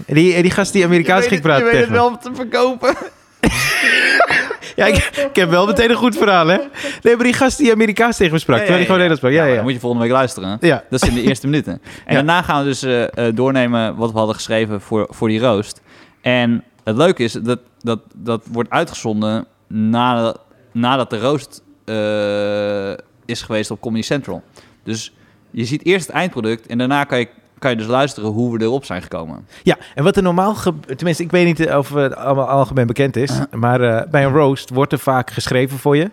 [0.06, 1.94] Die, die gast die Amerikaans ging praten tegen me.
[1.94, 2.94] wel te verkopen.
[4.76, 4.96] Ja, ik,
[5.30, 6.58] ik heb wel meteen een goed verhaal, hè?
[7.02, 9.46] Nee, maar die gast die Amerikaans tegen me sprak, terwijl hij gewoon Nederlands sprak.
[9.46, 10.58] Ja, ja, Dan moet je volgende week luisteren.
[10.60, 10.84] ja.
[10.90, 11.82] Dat is in de eerste minuten.
[12.04, 15.40] En daarna gaan we dus eh, eh, doornemen wat we hadden geschreven voor, voor die
[15.40, 15.80] roost.
[16.20, 20.40] En het leuke is dat dat, dat wordt uitgezonden nadat,
[20.72, 24.42] nadat de roost eh, is geweest op Comedy Central.
[24.84, 25.12] Dus
[25.50, 28.64] je ziet eerst het eindproduct en daarna kan je, kan je dus luisteren hoe we
[28.64, 29.46] erop zijn gekomen.
[29.62, 33.16] Ja, en wat er normaal gebeurt, tenminste, ik weet niet of het allemaal algemeen bekend
[33.16, 36.10] is, maar eh, bij een roast wordt er vaak geschreven voor je.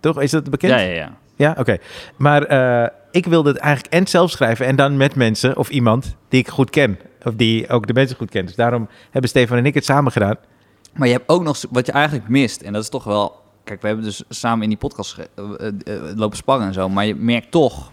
[0.00, 0.20] Toch?
[0.20, 0.72] Is dat bekend?
[0.72, 1.16] Ja, ja, ja.
[1.36, 1.76] Ja, oké.
[2.16, 6.16] Maar eh, ik wilde het eigenlijk en zelf schrijven en dan met mensen of iemand
[6.28, 6.98] die ik goed ken.
[7.24, 8.46] Of die ook de mensen goed kent.
[8.46, 10.36] Dus daarom hebben Stefan en ik het samen gedaan.
[10.92, 12.62] Maar je hebt ook nog wat je eigenlijk mist.
[12.62, 13.40] En dat is toch wel.
[13.64, 16.88] Kijk, we hebben dus samen in die podcast eh, eh, eh, lopen sparren en zo.
[16.88, 17.92] Maar je merkt toch.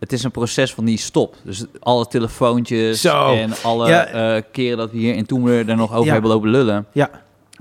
[0.00, 1.36] Het is een proces van die stop.
[1.44, 3.32] Dus alle telefoontjes Zo.
[3.34, 4.06] en alle Ja.
[4.06, 6.12] eh, keren dat we hier in Toemler er nog over Ja.
[6.12, 6.86] hebben lopen lullen.
[6.92, 7.10] Ja,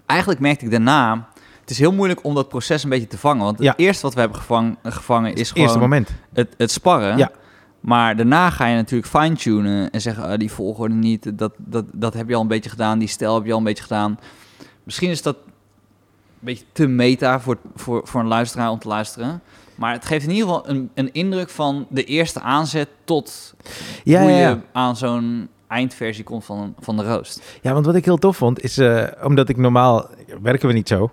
[0.06, 1.28] Eigenlijk merkte ik daarna.
[1.62, 3.44] Het is heel moeilijk om dat proces een beetje te vangen.
[3.44, 3.72] Want Ja.
[3.72, 6.10] het eerste wat we hebben gevang- gevangen is het eerste gewoon moment.
[6.34, 7.18] het, het sparren.
[7.18, 7.32] Ja.
[7.80, 12.14] Maar daarna ga je natuurlijk fine-tunen en zeggen, ah, die volgorde niet, dat, dat, dat
[12.14, 14.20] heb je al een beetje gedaan, die stijl heb je al een beetje gedaan.
[14.84, 15.52] Misschien is dat een
[16.40, 19.42] beetje te meta voor, voor, voor een luisteraar om te luisteren.
[19.80, 23.56] Maar het geeft in ieder geval een, een indruk van de eerste aanzet tot
[24.04, 24.62] Ja, hoe ja, je ja.
[24.72, 27.58] aan zo'n eindversie komt van, van de roost.
[27.62, 30.08] ja, want wat ik heel tof vond is, eh, omdat ik normaal
[30.42, 31.12] werken we niet zo.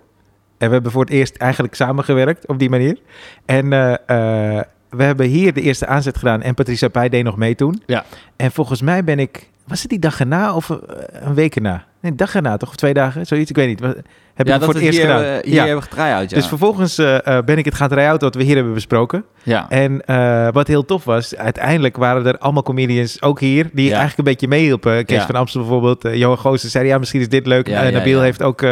[0.59, 2.99] En we hebben voor het eerst eigenlijk samengewerkt op die manier.
[3.45, 7.37] En eh, eh, we hebben hier de eerste aanzet gedaan en Patricia Pij deed nog
[7.37, 7.83] mee toen.
[7.87, 8.05] Ja.
[8.37, 10.69] En volgens mij ben ik, was het die dag erna of
[11.13, 11.85] een week erna?
[12.07, 12.69] Nee, een dag erna toch?
[12.69, 13.27] Of twee dagen?
[13.27, 13.81] Zoiets, ik weet niet.
[13.81, 15.23] Heb ik ja, voor we het eerst hier, gedaan?
[15.23, 15.65] hebben- hier ja.
[15.65, 16.37] hebben getry-out, ja.
[16.37, 19.25] Dus vervolgens eh, eh, ben ik het gaan try-out wat we hier hebben besproken.
[19.43, 19.67] ja.
[19.69, 23.91] En eh, wat heel tof was, uiteindelijk waren er allemaal comedians, ook hier, die Ja.
[23.91, 25.05] eigenlijk een beetje meehielpen.
[25.05, 27.69] Kees van Amstel bijvoorbeeld, eh, Johan Goossen zei, ja, misschien is dit leuk.
[27.69, 28.63] Eh, Nabil heeft ook...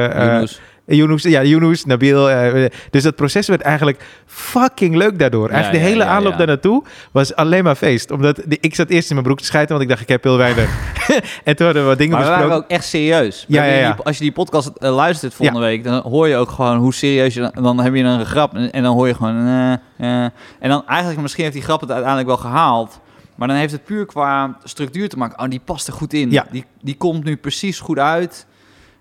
[0.87, 1.23] eh, eh, Yunus.
[1.23, 2.31] Ja, Yunus, Nabil.
[2.31, 5.49] eh, dus dat proces werd eigenlijk fucking leuk daardoor.
[5.49, 8.11] Eigenlijk ja, de hele ja, aanloop daar naartoe was alleen maar feest.
[8.11, 10.23] Omdat de- ik zat eerst in mijn broek te schijten, want ik dacht, ik heb
[10.23, 10.71] heel weinig.
[11.45, 12.49] en toen hadden we wat dingen Maar we besproken.
[12.49, 13.45] waren ook echt serieus.
[13.49, 16.51] Ja, ja, die- als je die podcast eh, luistert volgende week, dan hoor je ook
[16.51, 19.15] gewoon hoe serieus je dan, dan heb je een grap en, en dan hoor je
[19.15, 19.47] gewoon.
[19.47, 20.31] eh, eh.
[20.61, 23.01] en dan eigenlijk misschien heeft die grap het uiteindelijk wel gehaald.
[23.35, 25.39] Maar dan heeft het puur qua structuur te maken.
[25.45, 26.31] Oh, die past er goed in.
[26.31, 26.47] Ja.
[26.51, 28.47] Die, die komt nu precies goed uit.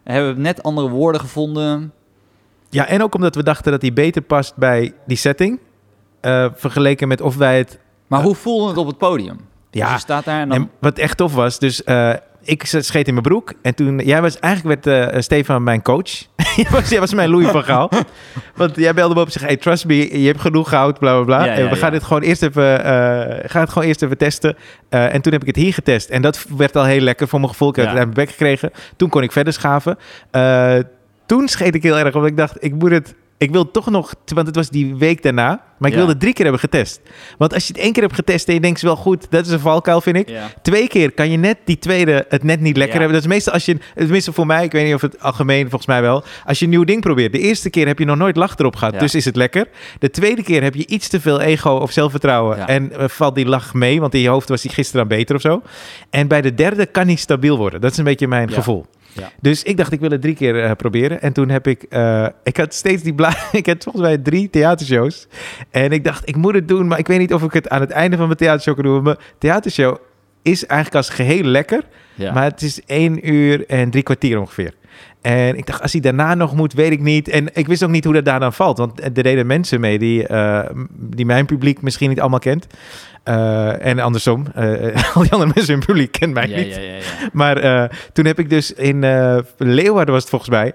[0.04, 1.94] Hebben we net andere woorden gevonden.
[2.70, 5.60] Ja, en ook omdat we dachten dat die beter past bij die setting.
[6.22, 9.40] eh, vergeleken met of wij het Maar hoe voelde het op het podium?
[9.74, 10.58] Ja, Dus je staat daar en dan...
[10.58, 13.54] En wat echt tof was, dus eh, ik scheet in mijn broek.
[13.62, 16.12] En toen, jij was eigenlijk werd eh, Stefan mijn coach.
[16.56, 17.90] jij, was, jij was mijn Louis van Gaal.
[18.56, 21.14] Want jij belde me op en zei, hey, trust me, je hebt genoeg goud, bla
[21.16, 21.46] bla bla.
[21.46, 21.98] Ja, en ja, we gaan ja.
[21.98, 24.56] dit gewoon eerst even, eh, gaan het gewoon eerst even testen.
[24.90, 26.10] En toen heb ik het hier getest.
[26.10, 27.70] En dat werd al heel lekker voor mijn gevoel.
[27.70, 27.82] Ik Ja.
[27.82, 28.72] het uit mijn bek gekregen.
[28.96, 29.98] Toen kon ik verder schaven.
[31.26, 33.16] Toen scheet ik heel erg, omdat ik dacht, ik moet het...
[33.38, 36.04] Ik wil toch nog, want het was die week daarna, maar ik Ja.
[36.06, 37.02] wilde drie keer hebben getest.
[37.38, 39.52] Want als je het één keer hebt getest en je denkt, wel goed, dat is
[39.52, 40.30] een valkuil, vind ik.
[40.30, 40.52] Ja.
[40.62, 43.02] Twee keer kan je net die tweede het net niet lekker Ja.
[43.02, 43.14] hebben.
[43.22, 45.86] Dat is meestal als je, tenminste voor mij, ik weet niet of het algemeen, volgens
[45.86, 46.24] mij wel.
[46.46, 47.32] Als je een nieuw ding probeert.
[47.32, 49.68] De eerste keer heb je nog nooit lach erop gehad, dus is het lekker.
[50.00, 52.68] De tweede keer heb je iets te veel ego of zelfvertrouwen.
[52.68, 55.36] En eh, valt die lach mee, want in je hoofd was die gisteren dan beter
[55.36, 55.62] of zo.
[56.10, 57.82] En bij de derde kan hij stabiel worden.
[57.82, 58.86] Dat is een beetje mijn gevoel.
[59.14, 59.32] Ja.
[59.42, 61.22] Dus ik dacht, ik wil het drie keer eh, proberen.
[61.22, 61.84] En toen heb ik...
[61.84, 63.36] eh, ik had steeds die bla...
[63.52, 65.28] ik had volgens mij drie theatershows.
[65.72, 66.88] En ik dacht, ik moet het doen.
[66.88, 69.04] Maar ik weet niet of ik het aan het einde van mijn theatershow kan doen.
[69.04, 69.98] Mijn theatershow
[70.42, 71.82] is eigenlijk als geheel lekker.
[72.16, 72.34] Ja.
[72.34, 74.74] Maar het is één uur en drie kwartier ongeveer.
[75.24, 77.30] En ik dacht, als hij daarna nog moet, weet ik niet.
[77.30, 78.78] En ik wist ook niet hoe dat daar dan valt.
[78.78, 82.68] Want er deden mensen mee die, eh, die mijn publiek misschien niet allemaal kent.
[83.24, 84.64] Eh, en andersom, eh,
[85.16, 86.76] al die andere mensen in publiek kennen mij ja, niet.
[86.76, 87.30] ja, ja, ja.
[87.32, 89.00] Maar toen heb ik dus in
[89.58, 90.74] Leeuwarden was het volgens mij.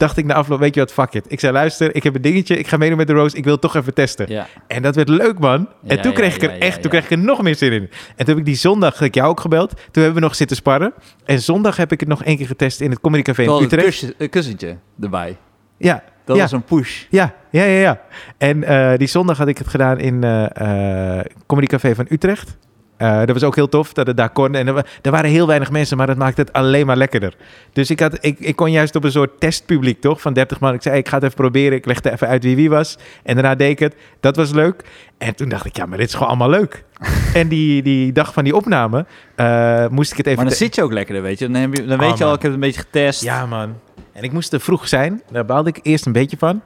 [0.00, 1.24] Dacht ik na afloop, weet je wat, fuck it.
[1.28, 2.56] Ik zei, luister, ik heb een dingetje.
[2.58, 3.36] Ik ga meedoen met de Rose.
[3.36, 4.26] Ik wil het toch even testen.
[4.28, 4.46] Ja.
[4.66, 5.68] En dat werd leuk, man.
[5.82, 7.82] Ja, en toen kreeg ik er echt, toen kreeg ik er nog meer zin in.
[7.82, 9.68] En toen heb ik die zondag, ik jou ook gebeld.
[9.70, 10.92] Toen hebben we nog zitten sparren.
[11.24, 13.62] En zondag heb ik het nog één keer getest in het Comedy Café in een
[13.62, 13.84] Utrecht.
[13.84, 15.36] kussen- een kussentje erbij.
[15.76, 16.42] Ja, Dat Ja.
[16.42, 17.04] was een push.
[17.10, 18.00] ja, ja, ja, ja.
[18.38, 22.56] En eh, die zondag had ik het gedaan in eh eh Comedy Café van Utrecht.
[23.00, 24.54] Eh, dat was ook heel tof dat het daar kon.
[24.54, 27.34] En er, wa- er waren heel weinig mensen, maar dat maakte het alleen maar lekkerder.
[27.72, 30.20] Dus ik, had, ik, ik kon juist op een soort testpubliek, toch?
[30.20, 30.74] Van 30 man.
[30.74, 31.72] Ik zei, ik ga het even proberen.
[31.78, 32.98] Ik legde even uit wie wie was.
[33.22, 33.94] En daarna deed ik het.
[34.20, 34.84] Dat was leuk.
[35.18, 36.84] En toen dacht ik, ja, maar dit is gewoon allemaal leuk.
[37.34, 40.38] en die, die dag van die opname eh, moest ik het even...
[40.38, 41.50] Maar dan zit je ook lekkerder, weet je.
[41.50, 42.36] Dan, heb je, dan Oh, weet je al, man.
[42.36, 43.22] ik heb het een beetje getest.
[43.22, 43.74] Ja, man.
[44.12, 45.22] En ik moest te vroeg zijn.
[45.30, 46.62] Daar baalde ik eerst een beetje van.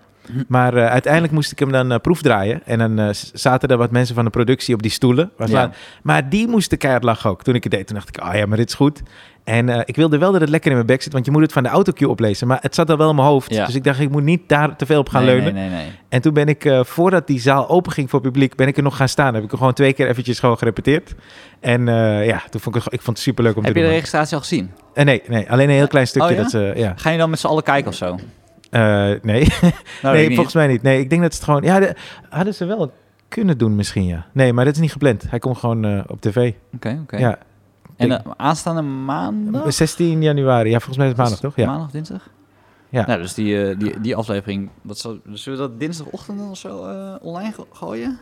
[0.49, 2.61] Maar eh, uiteindelijk moest ik hem dan eh, proefdraaien.
[2.65, 5.31] En dan eh, zaten er wat mensen van de productie op die stoelen.
[5.47, 5.71] Ja.
[6.03, 7.43] Maar die moesten keihard lachen ook.
[7.43, 9.03] Toen ik het deed, toen dacht ik, ah ja, maar dit is goed.
[9.45, 11.53] En ik wilde wel dat het lekker in mijn bek zit, want je moet het
[11.53, 12.47] van de autocue oplezen.
[12.47, 13.55] Maar het zat al wel in mijn hoofd.
[13.55, 13.67] Ja.
[13.67, 15.55] Dus ik dacht, ik moet niet daar te veel op gaan nee, leunen.
[15.55, 15.91] Nee, nee, nee.
[16.09, 18.97] En toen ben ik, voordat die zaal open ging voor publiek, ben ik er nog
[18.97, 19.35] gaan staan.
[19.35, 21.15] Heb ik er gewoon twee keer eventjes gewoon gerepeteerd.
[21.61, 21.87] En
[22.25, 23.99] ja, toen vond ik, het, ik vond het superleuk om Heb te je de doen.
[23.99, 24.71] registratie al gezien?
[24.95, 26.29] Nee, nee, alleen een heel klein stukje.
[26.29, 26.43] Oh, ja?
[26.43, 26.93] dat ze, ja.
[26.97, 28.17] Ga je dan met z'n allen kijken of zo?
[28.75, 29.47] Eh, nee,
[30.03, 30.83] Nou, nee volgens mij niet.
[30.83, 31.63] Nee, ik denk dat ze het gewoon...
[31.63, 31.95] Ja, de-
[32.29, 32.93] hadden ze wel
[33.29, 34.27] kunnen doen misschien, ja.
[34.33, 35.25] Nee, maar dat is niet gepland.
[35.31, 36.53] Hij komt gewoon eh, op tv.
[36.75, 37.17] Oké, oké.
[37.17, 37.39] Ja,
[37.97, 39.73] En eh, aanstaande maandag?
[39.73, 40.71] 16 januari.
[40.71, 41.57] Ja, volgens mij is het maandag, toch?
[41.57, 41.67] Ja.
[41.67, 42.29] Maandag, dinsdag?
[42.89, 43.07] Ja.
[43.07, 46.77] Nou, dus die, die, die aflevering, wat zal, zullen we dat dinsdagochtend of zo
[47.23, 48.19] online go- gooien?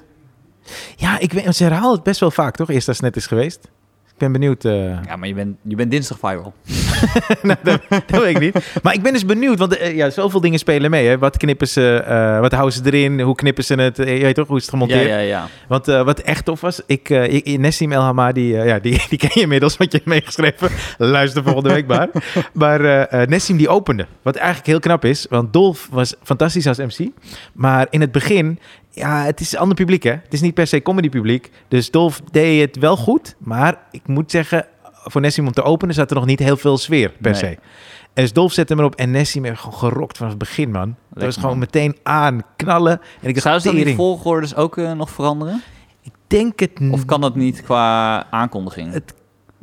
[0.97, 2.71] Ja, ik weet, ze herhalen het best wel vaak, toch?
[2.71, 3.71] Eerst als het net is geweest.
[4.23, 4.65] Ben benieuwd.
[4.65, 6.53] eh, Ja, maar je bent, je bent dinsdag viral.
[7.43, 8.81] nou, dat, dat weet ik niet.
[8.83, 11.07] Maar ik ben dus benieuwd, want eh, ja, zoveel dingen spelen mee.
[11.07, 11.19] Hè?
[11.19, 14.49] Wat knippen ze, eh, wat houden ze erin, hoe knippen ze het, je weet toch,
[14.49, 15.09] hoe is het Ja, gemonteerd?
[15.11, 15.47] ja, ja.
[15.69, 19.31] Want eh, wat echt tof was, ik, ik- Nessim El Hamadi, ja, die, die ken
[19.35, 20.69] je inmiddels, want je hebt meegeschreven.
[20.99, 22.09] Luister volgende week maar.
[22.53, 27.09] Maar Nessim die opende, wat eigenlijk heel knap is, want Dolf was fantastisch als MC.
[27.53, 28.59] Maar in het begin,
[28.95, 30.11] ja, het is een ander publiek hè.
[30.11, 31.51] Het is niet per se comedy publiek.
[31.69, 34.67] Dus Dolf deed het wel goed, maar ik moet zeggen,
[35.05, 37.41] voor Nessim om te openen zat er nog niet heel veel sfeer per Nee.
[37.41, 37.47] se.
[38.15, 40.97] En dus Dolf zette hem erop en Nessim heeft gewoon gerokt vanaf het begin, man.
[41.15, 41.59] Dat was gewoon man.
[41.59, 43.01] meteen aan, knallen.
[43.21, 45.63] En ik Zouden ze die volgordes ook eh, nog veranderen?
[46.03, 48.93] Ik denk het Of kan dat niet qua aankondiging?
[48.93, 49.15] Het-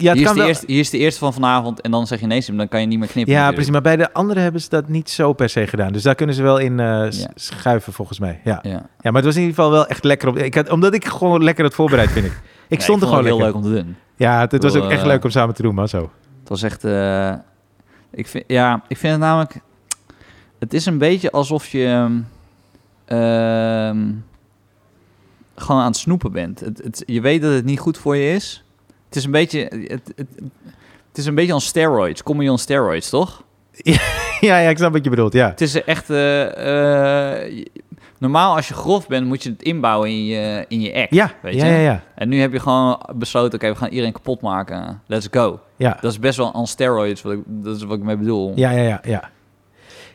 [0.02, 2.26] Ja, hier, is de eerste, hier is de eerste van vanavond en dan zeg je
[2.28, 3.34] nee, dan kan je niet meer knippen.
[3.34, 3.56] Ja, natuurlijk.
[3.56, 3.72] precies.
[3.72, 5.94] Maar bij de anderen hebben ze dat niet zo per se gedaan.
[5.94, 7.30] Dus daar kunnen ze wel in eh, Ja.
[7.36, 8.40] schuiven, volgens mij.
[8.44, 8.60] Ja.
[8.62, 8.72] Ja.
[8.72, 10.28] ja, maar het was in ieder geval wel echt lekker.
[10.30, 12.32] Op, ik had, omdat ik gewoon lekker het voorbereid, vind ik.
[12.68, 13.96] Ik Ja, stond er gewoon heel leuk om te doen.
[14.16, 15.88] Ja, het, het was ook echt eh, leuk om samen te doen, man.
[15.88, 16.12] Zo.
[16.40, 16.84] Het was echt.
[16.84, 17.34] eh,
[18.12, 19.60] ik, vind, ja, ik vind het namelijk.
[20.60, 22.20] Het is een beetje alsof je.
[23.06, 24.12] ehm,
[25.56, 26.60] gewoon aan het snoepen bent.
[26.60, 28.64] Het, het, je weet dat het niet goed voor je is.
[29.10, 29.60] Het is een beetje.
[29.88, 30.28] Het, het,
[31.10, 32.24] het is een beetje on steroids.
[32.24, 33.44] Comedy on steroids, toch?
[33.72, 34.00] ja,
[34.60, 35.34] ja, ik snap wat je bedoelt.
[35.34, 36.08] Ja, Het is echt.
[36.08, 37.68] je-
[38.18, 41.14] normaal als je grof bent, moet je het inbouwen in je, in je act.
[41.14, 41.72] ja, weet ja, je?
[41.72, 42.04] ja, ja.
[42.16, 45.02] En nu heb je gewoon besloten, oké, we gaan iedereen kapot maken.
[45.08, 45.60] Let's go.
[45.76, 48.52] Ja, Dat is best wel on steroids, wat ik, dat is wat ik mee bedoel.
[48.56, 49.00] ja, ja, ja.
[49.04, 49.30] ja.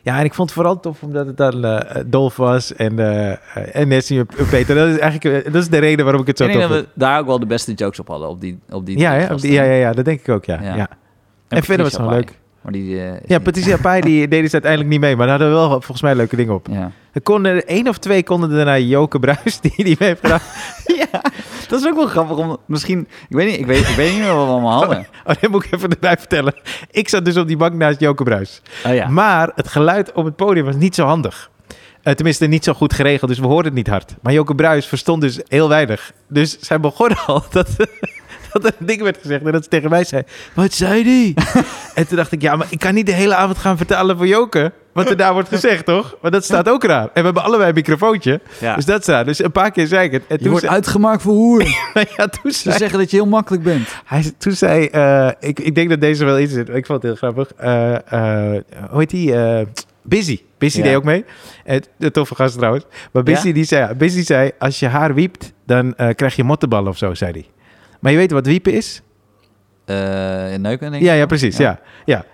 [0.05, 3.75] Ja, en ik vond het vooral tof omdat het dan eh, Dolf was en, eh,
[3.75, 4.75] en Nessie en Peter.
[4.75, 6.77] Dat is eigenlijk eh, dat is de reden waarom ik het zo ik denk tof
[6.77, 9.37] we daar ook wel de beste jokes op hadden, op die op die Ja, ja,
[9.41, 10.61] ja, ja, dat denk ik ook, ja.
[10.61, 10.75] Ja.
[10.75, 10.89] ja.
[11.47, 12.39] En, verder was het gewoon leuk.
[12.65, 15.61] Maar die, eh, Ja, Patricia Pai die deed dus uiteindelijk niet mee, maar daar hadden
[15.61, 16.67] we wel volgens mij leuke dingen op.
[16.71, 16.91] Ja.
[17.11, 20.39] Er konden één of twee konden daarna Joke Bruis, die die mee heeft gedaan.
[21.11, 21.21] ja,
[21.67, 22.99] dat is ook wel grappig om misschien,
[23.29, 25.07] ik weet niet, ik weet, ik weet niet meer wat we allemaal hadden.
[25.25, 26.53] Oh, dat moet ik even erbij vertellen.
[26.91, 28.61] Ik zat dus op die bank naast Joke Bruis.
[28.85, 29.07] Oh ja.
[29.07, 31.49] Maar het geluid op het podium was niet zo handig.
[32.03, 34.15] Eh, tenminste, niet zo goed geregeld, dus we hoorden het niet hard.
[34.21, 36.11] Maar Joke Bruis verstond dus heel weinig.
[36.27, 37.69] Dus zij begon al dat,
[38.61, 40.23] dat er een ding werd gezegd en dat ze tegen mij zei...
[40.53, 41.33] Wat zei die?
[41.95, 44.27] en toen dacht ik, ja, maar ik kan niet de hele avond gaan vertalen voor
[44.27, 44.71] Joke...
[44.93, 46.17] wat er daar wordt gezegd, toch?
[46.21, 47.03] Want dat staat ook raar.
[47.03, 48.75] En we hebben allebei een microfoontje, ja.
[48.75, 49.25] dus dat is raar.
[49.25, 50.21] Dus een paar keer zei ik het.
[50.21, 51.63] En je toen wordt zei, uitgemaakt voor hoer.
[52.17, 53.87] ja, toen Ze zei, zeggen dat je heel makkelijk bent.
[54.05, 56.63] hij, toen zei eh, ik, ik denk dat deze wel iets is.
[56.67, 57.51] Ik vond het heel grappig.
[57.57, 59.33] Eh, eh, hoe heet die?
[60.03, 60.41] Busy.
[60.57, 60.83] Busy Ja.
[60.83, 61.25] deed ook mee.
[61.97, 62.85] De toffe gast trouwens.
[63.11, 63.53] Maar Busy, Ja?
[63.53, 67.31] die zei, Busy zei, als je haar wiept, dan krijg je mottenballen of zo, zei
[67.31, 67.45] hij.
[68.05, 69.01] Maar je weet wat wiepen is?
[69.85, 69.95] Eh
[70.55, 71.01] neuken, denk ik.
[71.01, 71.57] Ja, ja, precies.
[71.57, 71.79] Ja.
[72.05, 72.25] Ja,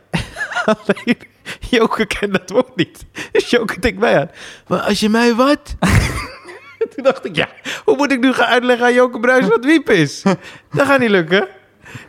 [1.70, 3.06] Joke kent dat woord niet.
[3.32, 4.30] Dus Joke denkt mij aan.
[4.68, 5.76] Maar als je mij wat?
[6.96, 7.48] Toen dacht ik, ja,
[7.86, 10.22] hoe moet ik nu gaan uitleggen aan Joke Bruis wat wiepen is?
[10.72, 11.48] Dat gaat niet lukken.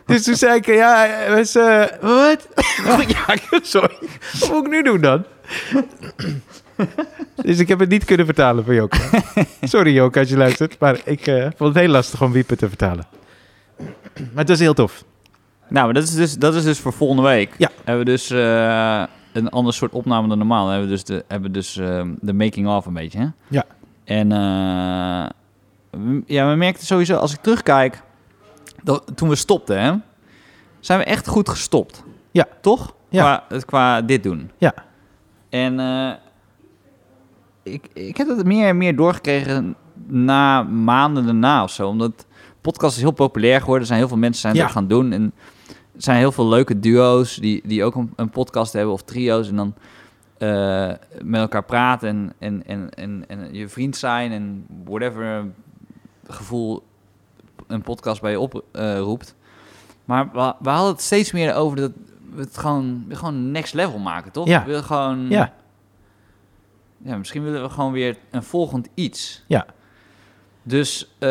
[0.05, 2.47] Dus toen zei ik, ja, was, eh, wat?
[3.07, 3.97] ja, sorry.
[4.39, 5.25] Wat moet ik nu doen dan?
[7.35, 8.97] Dus ik heb het niet kunnen vertalen voor Joke.
[9.61, 12.67] Sorry Joke als je luistert, maar ik eh, vond het heel lastig om wiepen te
[12.67, 13.21] vertalen.
[14.19, 15.03] Maar het was heel tof.
[15.67, 17.55] Nou, maar dat is dus, dat is dus voor volgende week.
[17.57, 17.69] Ja.
[17.83, 20.67] Hebben we dus eh, een ander soort opname dan normaal.
[20.67, 23.19] Hebben we dus de, hebben dus, ehm, de making-of een beetje.
[23.19, 23.27] Hè?
[23.47, 23.63] Ja.
[24.03, 25.29] En eh,
[26.01, 28.01] we- ja, we merkten sowieso, als ik terugkijk,
[28.83, 29.93] dat, toen we stopten, hè,
[30.79, 32.03] zijn we echt goed gestopt.
[32.31, 32.45] Ja.
[32.61, 32.93] Toch?
[33.09, 33.43] Ja.
[33.47, 34.51] Qua, qua dit doen.
[34.57, 34.73] Ja.
[35.49, 36.11] En eh,
[37.63, 39.75] ik, ik heb het meer en meer doorgekregen
[40.07, 41.87] na maanden daarna of zo.
[41.87, 42.25] Omdat
[42.63, 43.81] podcast is heel populair geworden.
[43.81, 44.63] Er zijn heel veel mensen zijn Ja.
[44.63, 45.11] ook gaan doen.
[45.11, 45.33] En
[45.67, 49.47] er zijn heel veel leuke duo's die, die ook een, een podcast hebben of trio's.
[49.49, 49.73] En dan
[50.37, 50.91] eh,
[51.23, 55.45] met elkaar praten en, en, en, en, en je vriend zijn en whatever
[56.27, 56.83] gevoel
[57.67, 59.35] een podcast bij je oproept.
[60.05, 61.91] maar we, we hadden het steeds meer over dat
[62.33, 64.47] we het gewoon, gewoon next level maken, toch?
[64.47, 64.59] Ja.
[64.59, 65.29] We willen gewoon...
[65.29, 65.53] Ja.
[66.97, 69.43] ja, misschien willen we gewoon weer een volgend iets.
[69.47, 69.65] Ja.
[70.63, 71.29] Dus eh,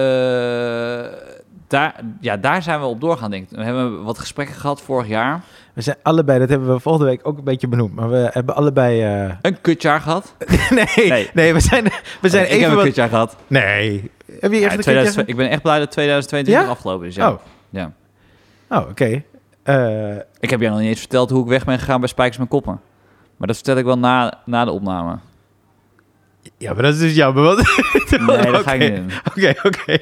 [1.68, 3.56] daar, ja, daar zijn we op doorgaan, denk ik.
[3.56, 5.40] We hebben wat gesprekken gehad vorig jaar.
[5.72, 8.54] We zijn allebei, dat hebben we volgende week ook een beetje benoemd, maar we hebben
[8.54, 9.02] allebei...
[9.02, 10.34] eh, Een kutjaar gehad.
[10.70, 11.52] nee, nee, Nee.
[11.52, 11.84] we zijn,
[12.20, 12.84] we zijn ik even heb een wat...
[12.84, 13.36] kutjaar gehad.
[13.46, 14.10] Nee.
[14.40, 16.70] Heb je Ja, echt een 2000 keertje- ik ben echt blij dat 2022 Ja?
[16.70, 17.14] afgelopen is.
[17.14, 17.30] Ja.
[17.30, 17.38] Oh.
[17.70, 17.92] Ja.
[18.68, 19.22] Oh, oké.
[19.62, 22.38] Eh, Ik heb je nog niet eens verteld hoe ik weg ben gegaan bij Spijkers
[22.38, 22.80] met Koppen.
[23.36, 25.18] Maar dat vertel ik wel na, na de opname.
[26.58, 27.58] Ja, maar dat is dus jammer, want...
[28.26, 29.10] Nee, dat ga ik niet doen.
[29.30, 29.98] Oké, oké.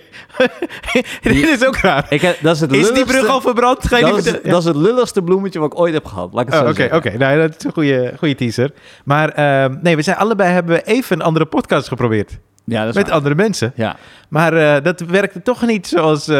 [1.22, 2.06] Dit is ook raar.
[2.08, 3.86] Ik heb, dat is, het Is die lulligste- brug al verbrand?
[3.86, 6.34] Ga je dat, niet is, dat is het lulligste bloemetje wat ik ooit heb gehad.
[6.34, 7.16] Oh, zo Oké, oké.
[7.18, 8.70] Nou, dat is een goede, goede teaser.
[9.04, 12.38] Maar ehm, nee, we zijn allebei hebben we even een andere podcast geprobeerd.
[12.70, 13.10] Ja, met waar.
[13.10, 13.72] andere mensen.
[13.74, 13.96] Ja,
[14.28, 16.36] Maar eh, dat werkte toch niet zoals eh,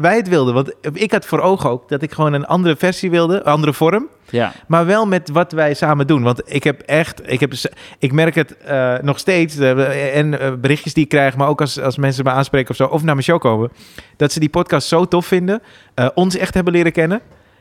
[0.00, 0.54] wij het wilden.
[0.54, 3.72] Want ik had voor ogen ook dat ik gewoon een andere versie wilde, een andere
[3.72, 4.08] vorm.
[4.30, 4.52] ja.
[4.66, 6.22] Maar wel met wat wij samen doen.
[6.22, 7.52] Want ik heb echt, ik, heb,
[7.98, 9.58] ik merk het eh, nog steeds.
[9.58, 13.02] en berichtjes die ik krijg, maar ook als, als mensen me aanspreken of zo, of
[13.02, 13.70] naar mijn show komen.
[14.16, 15.62] Dat ze die podcast zo tof vinden.
[16.14, 17.20] ons echt hebben leren kennen.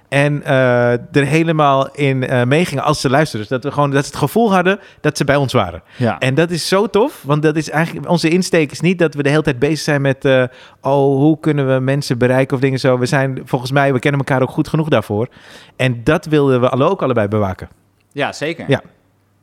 [0.09, 3.39] En eh, er helemaal in eh, meegingen als ze luisteren.
[3.41, 5.81] Dus dat we gewoon dat ze het gevoel hadden dat ze bij ons waren.
[5.97, 6.19] ja.
[6.19, 9.23] En dat is zo tof, want dat is eigenlijk onze insteek is niet dat we
[9.23, 10.43] de hele tijd bezig zijn met eh,
[10.81, 12.97] oh hoe kunnen we mensen bereiken of dingen zo.
[12.97, 15.27] We zijn volgens mij we kennen elkaar ook goed genoeg daarvoor.
[15.75, 17.69] En dat wilden we alle ook allebei bewaken.
[18.11, 18.65] ja, zeker.
[18.69, 18.81] Ja.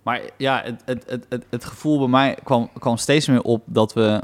[0.03, 3.63] Maar ja, het, het, het, het, het gevoel bij mij kwam, kwam steeds meer op
[3.67, 4.21] dat we...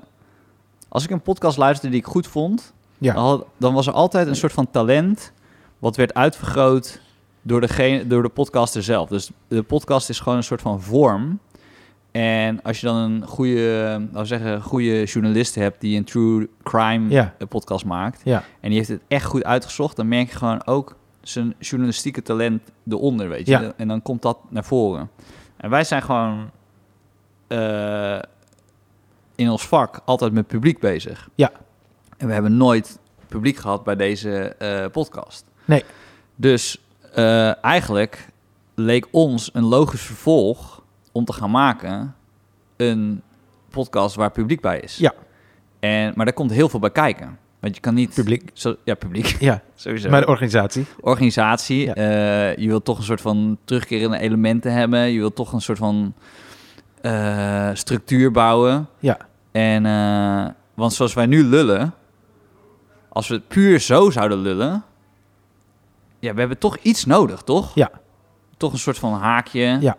[0.89, 2.73] Als ik een podcast luisterde die ik goed vond...
[2.99, 3.15] Ja.
[3.15, 5.33] Dan, had- dan was er altijd een soort van talent...
[5.81, 7.01] wat werd uitvergroot
[7.43, 9.09] door, degene, door de podcaster zelf.
[9.09, 11.39] Dus de podcast is gewoon een soort van vorm...
[12.11, 16.49] En als je dan een goede, laten we zeggen, goede journalist hebt die een true
[16.63, 17.35] crime Ja.
[17.39, 18.43] eh, podcast maakt, Ja.
[18.61, 22.63] en die heeft het echt goed uitgezocht, dan merk je gewoon ook zijn journalistieke talent
[22.89, 23.53] eronder, weet je.
[23.53, 23.73] Ja.
[23.77, 25.11] En dan komt dat naar voren.
[25.57, 26.51] En wij zijn gewoon
[27.47, 28.19] eh,
[29.35, 31.29] in ons vak altijd met publiek bezig.
[31.35, 31.51] Ja.
[32.17, 35.45] En we hebben nooit publiek gehad bij deze eh, podcast.
[35.71, 35.85] Nee.
[36.37, 36.81] Dus
[37.15, 38.29] eh, eigenlijk
[38.75, 42.15] leek ons een logisch vervolg om te gaan maken
[42.77, 43.23] een
[43.71, 44.97] podcast waar publiek bij is.
[44.97, 45.13] Ja.
[45.81, 47.39] En, maar daar komt heel veel bij kijken.
[47.61, 48.15] Want je kan niet...
[48.15, 48.51] Publiek.
[48.53, 49.27] Zo, ja, publiek.
[49.49, 50.11] Ja, Sowieso.
[50.11, 50.87] maar de organisatie.
[51.01, 51.85] Organisatie.
[51.87, 51.95] Ja.
[51.95, 55.01] eh, je wilt toch een soort van terugkerende elementen hebben.
[55.13, 56.15] Je wilt toch een soort van
[57.01, 58.89] eh, structuur bouwen.
[58.99, 59.19] Ja.
[59.53, 59.83] En,
[60.75, 61.95] want zoals wij nu lullen,
[63.09, 64.85] als we het puur zo zouden lullen,
[66.21, 67.71] ja, we hebben toch iets nodig, toch?
[67.75, 67.91] Ja.
[68.57, 69.77] Toch een soort van haakje.
[69.81, 69.97] Ja.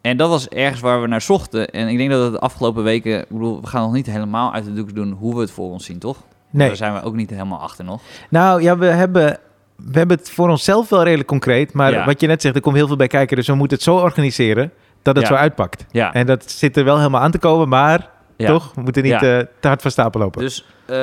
[0.00, 1.68] En dat was ergens waar we naar zochten.
[1.70, 4.52] En ik denk dat het de afgelopen weken, ik bedoel, we gaan nog niet helemaal
[4.52, 6.16] uit de doek doen hoe we het voor ons zien, toch?
[6.50, 6.66] Nee.
[6.66, 8.00] Daar zijn we ook niet helemaal achter nog.
[8.30, 9.38] Nou ja, we hebben,
[9.76, 11.72] we hebben het voor onszelf wel redelijk concreet.
[11.72, 12.04] Maar Ja.
[12.04, 13.36] wat je net zegt, er komt heel veel bij kijken.
[13.36, 14.72] Dus we moeten het zo organiseren
[15.02, 15.30] dat het Ja.
[15.34, 15.84] zo uitpakt.
[15.90, 16.12] Ja.
[16.12, 18.46] En dat zit er wel helemaal aan te komen, maar Ja.
[18.46, 18.72] toch?
[18.74, 20.40] We moeten niet eh, te hard van stapel lopen.
[20.40, 20.96] Dus, eh,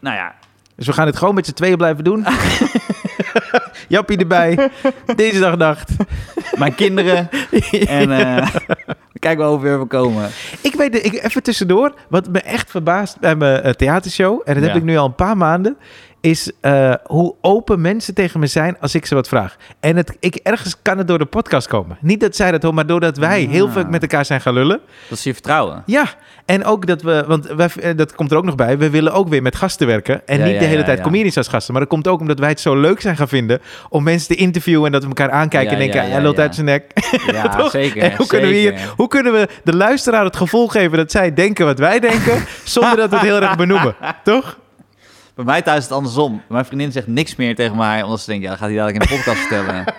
[0.00, 0.34] nou ja,
[0.76, 2.24] Dus we gaan het gewoon met z'n tweeën blijven doen.
[3.88, 4.68] Jappie erbij.
[5.16, 5.90] Deze dag nacht.
[6.58, 7.28] mijn kinderen.
[7.86, 8.46] en eh,
[9.12, 10.28] we kijken wel hoe ver we komen.
[10.60, 14.62] Ik weet, ik, even tussendoor, wat me echt verbaast bij mijn eh, theatershow, en dat
[14.62, 14.68] Ja.
[14.68, 15.76] heb ik nu al een paar maanden,
[16.22, 19.56] is eh, hoe open mensen tegen me zijn als ik ze wat vraag.
[19.80, 21.98] En het, ik, ergens kan het door de podcast komen.
[22.00, 24.80] Niet dat zij dat horen, maar doordat wij heel veel met elkaar zijn gaan lullen.
[25.08, 25.82] Dat is je vertrouwen.
[25.86, 26.06] Ja,
[26.44, 29.12] en ook dat we, want wij, eh, dat komt er ook nog bij, we willen
[29.12, 30.26] ook weer met gasten werken.
[30.26, 31.72] En Ja, niet ja, de hele tijd comedians als gasten.
[31.72, 34.34] Maar dat komt ook omdat wij het zo leuk zijn gaan vinden om mensen te
[34.34, 36.32] interviewen en dat we elkaar aankijken en denken, hij ja.
[36.36, 36.84] uit zijn nek.
[37.32, 38.02] Ja, zeker.
[38.02, 41.34] En hoe, kunnen we hier, hoe kunnen we de luisteraar het gevoel geven dat zij
[41.34, 43.94] denken wat wij denken, zonder dat we het heel erg benoemen?
[44.24, 44.60] Toch?
[45.34, 46.42] Bij mij thuis is het andersom.
[46.48, 49.02] Mijn vriendin zegt niks meer tegen mij, omdat ze denkt, ja, dat gaat hij dadelijk
[49.02, 49.84] in de podcast vertellen.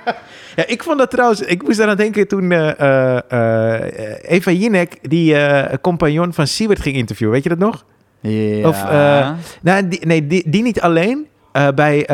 [0.56, 5.10] Ja, ik vond dat trouwens, ik moest daaraan denken toen eh, eh, eh, Eva Jinek,
[5.10, 5.36] die
[5.82, 7.34] compagnon van Siewert ging interviewen.
[7.34, 7.86] Weet je dat nog?
[8.20, 8.68] Ja.
[8.68, 8.84] Of,
[9.62, 11.28] Nou, die, nee, die, die niet alleen.
[11.76, 12.06] Bij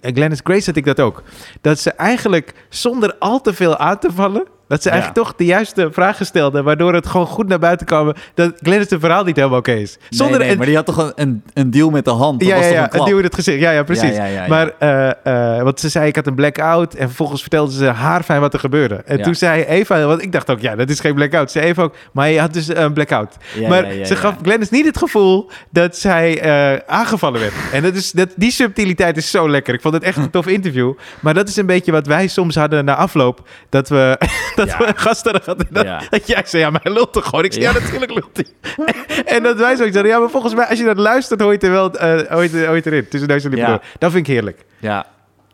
[0.00, 1.22] Glennis Grace had ik dat ook.
[1.60, 4.46] Dat ze eigenlijk zonder al te veel aan te vallen...
[4.72, 4.94] dat ze Ja.
[4.94, 6.62] eigenlijk toch de juiste vragen stelde...
[6.62, 8.12] waardoor het gewoon goed naar buiten kwam...
[8.34, 9.98] dat Glennis het verhaal niet helemaal oké is.
[10.08, 12.40] Zonder nee, maar die had toch een, een, een deal met de hand?
[12.40, 13.60] Dat ja, was ja, toch ja, een het duwde het gezicht.
[13.60, 14.16] Ja, ja, precies.
[14.16, 14.46] Ja.
[14.48, 16.94] Maar, eh, want ze zei, ik had een blackout.
[16.94, 18.94] En vervolgens vertelde ze haarfijn wat er gebeurde.
[18.94, 21.50] En toen zei Eva, want ik dacht ook, ja, dat is geen blackout.
[21.50, 23.36] Ze zei Eva ook, maar je had dus een blackout.
[23.68, 27.54] Maar ze gaf Glennis niet het gevoel dat zij eh, aangevallen werd.
[27.72, 29.74] En dat is, dat, die subtiliteit is zo lekker.
[29.74, 30.92] Ik vond het echt een tof interview.
[31.20, 33.48] Maar dat is een beetje wat wij soms hadden na afloop.
[33.68, 34.18] Dat we,
[34.66, 34.84] dat Ja.
[34.84, 35.60] we een gast hadden gehad.
[35.60, 36.00] en Dat, Ja.
[36.10, 37.44] dat jij zei, ja, hij lult toch gewoon?
[37.44, 38.46] Ik zei, ja, natuurlijk lult hij.
[39.36, 41.54] en dat wij zoiets hadden, ja, maar volgens mij, als je dat luistert, hoor je
[41.54, 43.08] het er wel eh, hoor je het- hoor je het erin.
[43.08, 43.82] Tussen neus en lippen door.
[43.98, 44.64] Dat vind ik heerlijk.
[44.78, 45.06] Ja.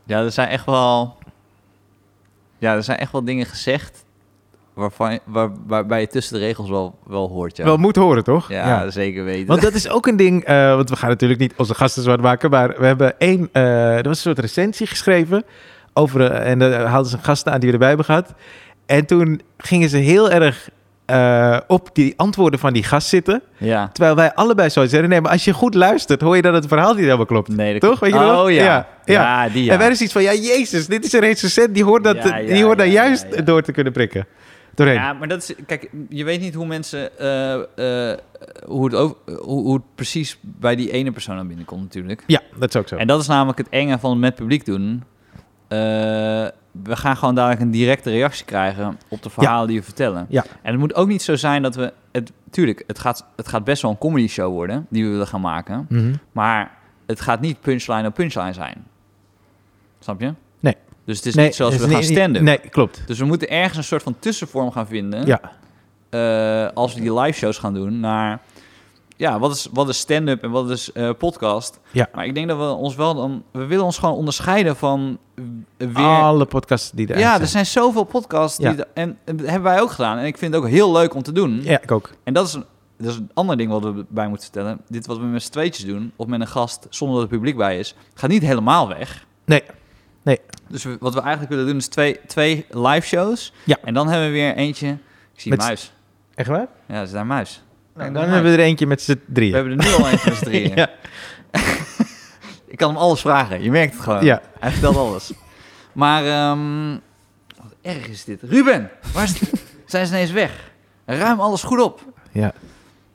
[0.05, 1.17] ja, er zijn echt wel...
[2.59, 4.05] Ja, er zijn echt wel dingen gezegd
[4.75, 7.57] waarvan, waar, waarbij je tussen de regels wel, wel hoort.
[7.57, 8.49] Ja, Wel moet horen, toch?
[8.49, 9.47] ja, zeker weten.
[9.47, 12.21] Want dat is ook een ding, eh, want we gaan natuurlijk niet onze gasten zwart
[12.21, 15.45] maken, maar we hebben één, eh, er was een soort recensie geschreven
[15.93, 18.35] over, en daar haalden ze een gasten aan die we erbij hebben gehad.
[18.89, 20.68] En toen gingen ze heel erg
[21.05, 23.91] eh, op die antwoorden van die gast zitten, ja.
[23.93, 26.66] terwijl wij allebei zo zeggen, nee, maar als je goed luistert, hoor je dat het
[26.66, 27.57] verhaal niet helemaal klopt.
[27.57, 28.01] Nee, dat Toch?
[28.01, 28.64] Weet je oh, ja.
[28.64, 29.49] Ja, Ja, ja.
[29.49, 29.72] die ja.
[29.72, 32.64] En wij is iets van, ja, jezus, dit is een recensent, die hoort, dat, die
[32.64, 34.26] hoort daar juist door te kunnen prikken.
[34.74, 34.97] Doorheen.
[34.97, 35.55] Ja, maar dat is...
[35.66, 37.18] Kijk, je weet niet hoe mensen...
[37.18, 37.55] eh,
[38.11, 38.18] eh,
[38.66, 42.22] hoe, het over, hoe, hoe het precies bij die ene persoon naar binnen komt natuurlijk.
[42.26, 42.97] Ja, dat is ook zo.
[42.97, 45.05] En dat is namelijk het enge van met publiek doen.
[45.68, 50.27] Eh, we gaan gewoon dadelijk een directe reactie krijgen op de verhalen die we vertellen.
[50.29, 50.45] Ja.
[50.62, 51.93] En het moet ook niet zo zijn dat we...
[52.12, 55.27] Het, tuurlijk, het gaat, het gaat best wel een comedy show worden die we willen
[55.27, 55.87] gaan maken.
[55.89, 56.14] Mhm.
[56.33, 56.71] Maar
[57.07, 58.85] het gaat niet punchline op punchline zijn.
[59.99, 60.33] Snap je?
[60.61, 60.77] Nee.
[61.05, 62.43] Dus het is Nee, niet zoals we gaan stand-up.
[62.43, 63.03] Nee, klopt.
[63.07, 65.27] Dus we moeten ergens een soort van tussenvorm gaan vinden.
[65.27, 65.41] Ja.
[66.11, 68.41] eh, als we die live shows gaan doen, naar
[69.19, 71.81] ja, wat is, wat is stand-up en wat is eh, podcast.
[71.91, 72.09] Ja.
[72.14, 75.45] Maar ik denk dat we ons wel dan, we willen ons gewoon onderscheiden van eh,
[75.93, 76.05] weer.
[76.07, 77.41] Alle podcasts die er ja, zijn.
[77.41, 78.85] er zijn zoveel podcasts die Ja.
[78.95, 80.19] en, en dat hebben wij ook gedaan.
[80.19, 81.61] En ik vind het ook heel leuk om te doen.
[81.62, 82.11] Ja, ik ook.
[82.25, 82.64] En dat is, een,
[82.99, 84.81] dat is een ander ding wat we bij moeten vertellen.
[84.89, 87.57] Dit wat we met z'n tweetjes doen, of met een gast zonder dat het publiek
[87.57, 89.27] bij is, gaat niet helemaal weg.
[89.45, 89.62] Nee.
[90.69, 93.53] Dus we- wat we eigenlijk willen doen is twee, twee live shows.
[93.64, 93.77] Ja.
[93.85, 94.89] En dan hebben we weer eentje.
[95.35, 95.93] Ik zie Met een muis.
[96.35, 96.66] Echt waar?
[96.87, 97.62] Ja, dat is daar een muis.
[97.99, 99.55] Nou, Kijk, dan hebben we er eentje met z'n We drieën.
[99.55, 100.72] hebben er nu al eentje met z'n drieën.
[100.76, 100.88] Ja.
[102.66, 103.62] Ik kan hem alles vragen.
[103.62, 104.24] Je merkt het gewoon.
[104.24, 104.40] Ja.
[104.61, 105.32] Hij vertelt alles.
[105.92, 106.90] Maar, ehm,
[107.57, 108.42] wat erg is dit.
[108.42, 109.51] Ruben, waar is het?
[109.86, 110.70] zijn ze ineens weg?
[111.07, 112.01] Ruim alles goed op.
[112.32, 112.53] Ja.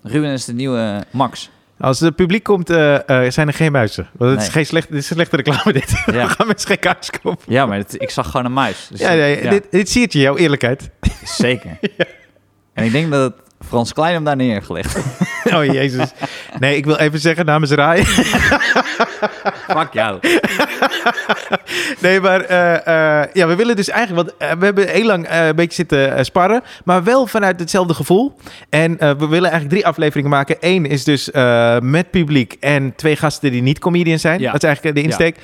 [0.01, 1.49] Ruben is de nieuwe Max.
[1.79, 4.07] Als het publiek komt, eh, eh, zijn er geen muizen.
[4.17, 5.89] Want het is geen slecht, dit is een slechte reclame dit.
[6.05, 6.11] Ja.
[6.11, 7.53] We gaan mensen geen kaars kopen.
[7.53, 8.88] Ja, maar ik zag gewoon een muis.
[8.91, 10.89] Dus, Ja, nee, ja, Dit, dit siert je, jouw eerlijkheid.
[11.23, 11.79] zeker.
[12.73, 14.97] En ik denk dat het Frans Klein hem daar neer heeft gelegd.
[15.43, 16.11] Oh, jezus.
[16.59, 18.03] Nee, ik wil even zeggen namens Rai.
[19.68, 20.20] Fuck jou.
[21.99, 24.28] Nee, maar eh, eh, ja, we willen dus eigenlijk...
[24.28, 26.64] Want eh, we hebben heel lang een beetje zitten sparren.
[26.86, 28.36] Maar wel vanuit hetzelfde gevoel.
[28.70, 30.57] En we willen eigenlijk drie afleveringen maken.
[30.59, 31.30] Eén is dus
[31.82, 34.39] met publiek en twee gasten die niet comedian zijn.
[34.39, 34.51] Ja.
[34.51, 35.38] Dat is eigenlijk de insteek.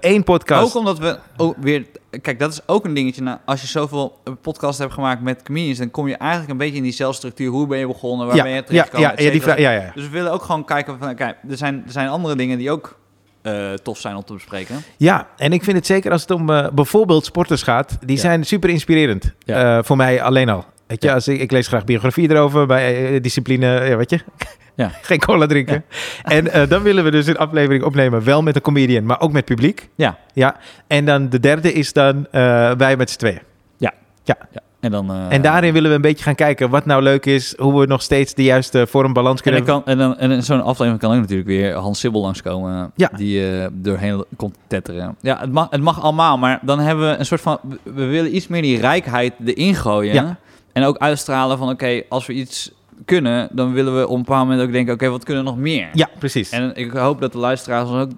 [0.00, 0.66] Eén podcast.
[0.66, 1.84] Ook omdat we ook weer...
[2.22, 3.22] Kijk, dat is ook een dingetje.
[3.22, 5.78] Nou, als je zoveel eh, podcasts hebt gemaakt met comedians...
[5.78, 7.50] dan kom je eigenlijk een beetje in diezelfde structuur.
[7.50, 8.26] Hoe ben je begonnen?
[8.26, 9.10] Waar ja, ben je ja, terechtgekomen?
[9.16, 9.90] ja, ja, die vraag, ja, ja.
[9.94, 11.14] Dus we willen ook gewoon kijken van...
[11.14, 12.98] Kijk, er zijn, er zijn andere dingen die ook
[13.42, 14.82] eh, tof zijn om te bespreken.
[14.96, 17.98] Ja, en ik vind het zeker als het om eh, bijvoorbeeld sporters gaat.
[18.00, 18.22] Die Ja.
[18.22, 19.32] zijn super inspirerend.
[19.38, 19.82] Ja.
[19.82, 20.64] Voor mij alleen al.
[20.86, 21.14] Weet je, Ja.
[21.14, 24.20] als ik, ik lees graag biografie erover bij discipline, ja, weet je.
[24.76, 24.90] Ja.
[25.02, 25.84] Geen cola drinken.
[26.22, 29.32] En eh, dan willen we dus een aflevering opnemen, wel met een comedian, maar ook
[29.32, 29.88] met publiek.
[29.94, 30.18] Ja.
[30.32, 30.56] Ja.
[30.86, 33.40] En dan de derde is dan eh, wij met z'n tweeën.
[34.80, 37.54] En, dan, eh, en daarin willen we een beetje gaan kijken wat nou leuk is,
[37.56, 40.62] hoe we nog steeds de juiste vormbalans En, kunnen dan kan, en, dan, en zo'n
[40.62, 42.92] aflevering kan ook natuurlijk weer Hans Sibbel langskomen.
[42.94, 43.10] Ja.
[43.16, 45.16] Die doorheen komt tetteren.
[45.20, 46.38] Ja, het mag, het mag allemaal.
[46.38, 47.58] Maar dan hebben we een soort van...
[47.82, 50.14] We, willen iets meer die rijkheid erin gooien.
[50.14, 50.36] Ja.
[50.72, 51.68] En ook uitstralen van...
[51.68, 52.72] Oké, als we iets
[53.04, 53.48] kunnen...
[53.52, 54.94] dan willen we op een bepaald moment ook denken...
[54.94, 55.88] Oké, wat kunnen we nog meer?
[55.92, 56.50] Ja, precies.
[56.50, 58.10] En ik hoop dat de luisteraars ook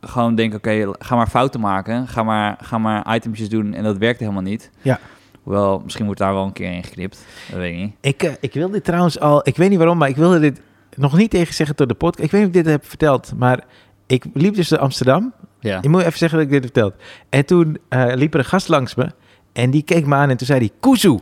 [0.00, 0.58] gewoon denken...
[0.58, 2.08] Oké, ga maar fouten maken.
[2.08, 3.74] Ga maar, ga maar itemtjes doen.
[3.74, 4.70] En dat werkt helemaal niet.
[4.82, 5.00] Ja.
[5.42, 7.24] Hoewel, misschien wordt daar wel een keer in geknipt.
[7.50, 7.94] Dat weet ik niet.
[8.00, 10.60] Ik, eh, ik wil dit trouwens al, ik weet niet waarom, maar ik wilde dit
[10.94, 12.24] nog niet tegen zeggen door de podcast.
[12.24, 13.64] Ik weet niet of ik dit heb verteld, maar
[14.06, 15.32] ik liep dus door Amsterdam.
[15.60, 15.82] Ja.
[15.82, 17.02] Ik moet even zeggen dat ik dit heb verteld.
[17.28, 19.10] En toen eh, liep er een gast langs me
[19.52, 21.18] en die keek me aan en toen zei hij, Kuzu.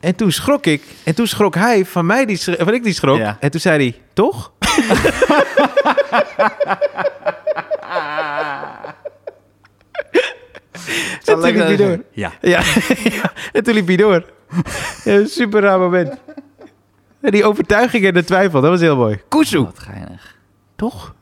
[0.00, 3.16] En toen schrok ik en toen schrok hij van mij, die, van ik die schrok.
[3.18, 3.36] Ja.
[3.40, 4.52] En toen zei hij, toch?
[11.24, 12.04] en toen liep hij door.
[12.12, 12.32] Ja.
[12.40, 12.62] Ja,
[13.52, 14.24] en toen liep hij door.
[15.04, 16.14] Ja, super raar moment.
[17.20, 19.20] En die overtuiging en de twijfel, dat was heel mooi.
[19.28, 20.38] Kuzu, Wat geinig.
[20.76, 21.14] toch?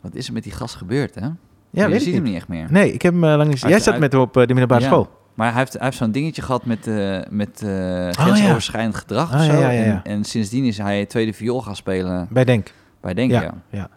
[0.00, 1.20] Wat is er met die gast gebeurd, hè?
[1.20, 2.34] Ja, je weet ziet ik hem niet.
[2.34, 2.66] echt meer.
[2.70, 3.62] Nee, ik heb hem eh, lang niet...
[3.62, 4.86] Uit- Jij zat uit- met hem op eh, de middelbare Ja.
[4.86, 5.15] school.
[5.36, 7.62] Maar hij heeft, hij heeft zo'n dingetje gehad met, eh met
[8.10, 9.52] grensoverschrijdend gedrag Oh, zo.
[9.52, 9.82] ja, ja.
[9.84, 12.72] En, en sindsdien is hij tweede viool gaan spelen Bij Denk.
[13.00, 13.54] bij Denk, Ja, ja.
[13.70, 13.88] ja.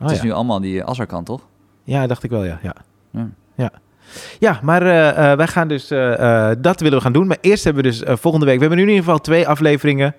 [0.00, 1.40] Oh, Het is nu allemaal die Azarkant, toch?
[1.84, 2.58] ja, dacht ik wel, ja.
[2.62, 2.74] Ja,
[3.56, 3.70] Ja.
[4.38, 4.58] ja.
[4.62, 5.90] maar eh, eh, wij gaan dus...
[5.90, 7.26] eh, dat willen we gaan doen.
[7.26, 8.54] Maar eerst hebben we dus volgende week...
[8.54, 10.14] We hebben nu in ieder geval twee afleveringen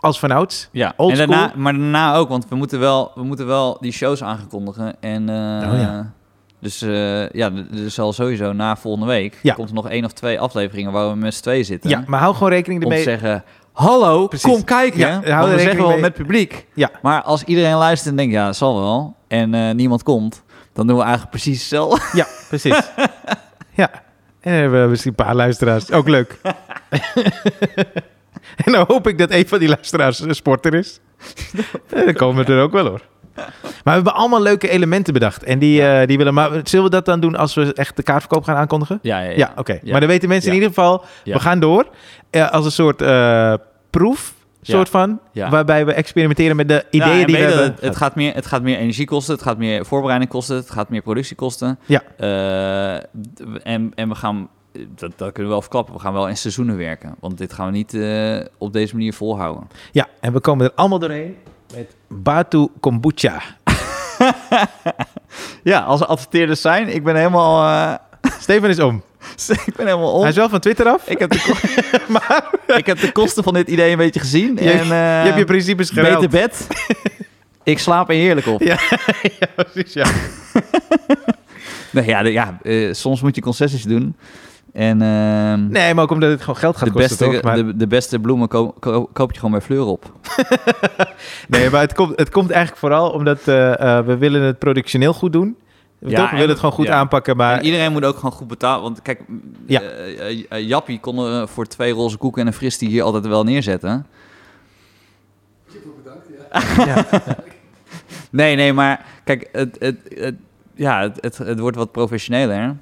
[0.00, 0.68] als vanouds.
[0.72, 1.60] Ja, Old en daarna, school.
[1.62, 5.00] maar daarna ook, want we moeten wel, we moeten wel die shows aangekondigen.
[5.00, 6.12] En, Oh, ja.
[6.60, 7.52] Dus eh, ja,
[7.84, 9.38] er zal sowieso na volgende week...
[9.42, 9.54] Ja.
[9.54, 11.90] komt er nog één of twee afleveringen waar we met z'n tweeën zitten.
[11.90, 13.18] Ja, maar hou gewoon rekening om te ermee...
[13.18, 14.52] zeggen, hallo, Precies.
[14.52, 14.98] kom kijken.
[14.98, 16.00] Ja, hou we rekening zeggen wel mee.
[16.00, 16.66] met publiek.
[16.74, 16.90] Ja.
[17.02, 19.16] Maar als iedereen luistert en denkt, ja, dat zal wel.
[19.28, 20.42] En eh, niemand komt,
[20.72, 22.18] dan doen we eigenlijk precies hetzelfde.
[22.18, 22.80] Ja, precies.
[23.82, 23.90] ja.
[24.40, 25.92] En dan hebben we misschien een paar luisteraars.
[25.92, 26.38] Ook leuk.
[28.64, 31.00] en dan hoop ik dat een van die luisteraars een sporter is.
[31.90, 33.02] En dan komen we er ook wel hoor.
[33.36, 35.44] Maar we hebben allemaal leuke elementen bedacht.
[35.44, 36.34] En die, eh, die willen.
[36.34, 38.98] Maar zullen we dat dan doen als we echt de kaartverkoop gaan aankondigen?
[39.02, 39.72] Ja, ja, Ja, oké.
[39.72, 39.90] Ja.
[39.90, 41.86] Maar dan weten mensen in ieder geval, we gaan door.
[42.30, 43.54] Eh, als een soort eh,
[43.90, 45.20] proef, soort van.
[45.32, 47.64] Waarbij we experimenteren met de ideeën die we hebben.
[47.64, 50.70] Het, het, gaat meer, het gaat meer energie kosten, het gaat meer voorbereiding kosten, het
[50.70, 51.78] gaat meer productie kosten.
[51.86, 52.02] Ja.
[53.62, 56.76] En, en we gaan, dat, dat kunnen we wel verklappen, we gaan wel in seizoenen
[56.76, 57.14] werken.
[57.20, 57.96] Want dit gaan we niet
[58.58, 59.68] op deze manier volhouden.
[59.92, 61.36] Ja, en we komen er allemaal doorheen
[61.74, 63.42] met Batu Kombucha.
[65.62, 67.64] Ja, als er adverteerders zijn, ik ben helemaal,
[68.22, 69.02] eh, Steven is om.
[69.66, 70.20] ik ben helemaal om.
[70.20, 71.08] Hij is wel van Twitter af.
[71.08, 71.64] Ik heb, de,
[72.08, 74.54] maar ik heb de kosten van dit idee een beetje gezien.
[74.60, 74.94] Je- en, eh, je
[75.26, 76.20] hebt je principes geruild.
[76.30, 76.66] beter bed.
[77.62, 78.60] ik slaap er heerlijk op.
[78.62, 78.78] Ja,
[79.40, 80.06] ja, precies, ja.
[81.90, 84.16] Nee, ja, de- ja eh, soms moet je concessies doen.
[84.76, 87.42] En ehm, Nee, maar ook omdat het gewoon geld gaat de, kosten, beste, toch?
[87.42, 90.12] Maar, de, de beste bloemen ko- ko- koop je gewoon bij Fleur op.
[91.48, 95.12] nee, maar het komt, het komt eigenlijk vooral omdat eh, eh, we willen het productioneel
[95.12, 95.56] goed doen.
[95.98, 96.24] Ja, toch?
[96.24, 96.92] We en- willen het gewoon goed ja.
[96.94, 97.58] aanpakken, maar...
[97.58, 98.82] En iedereen moet ook gewoon goed betalen.
[98.82, 99.20] Want kijk,
[99.66, 99.80] Ja.
[99.80, 103.44] eh, Jappie kon er voor twee roze koeken en een fris die hier altijd wel
[103.44, 104.06] neerzetten.
[106.86, 107.04] Ja.
[108.30, 110.34] Nee, nee, maar kijk, het, het, het,
[110.74, 112.76] ja, het, het, het wordt wat professioneler.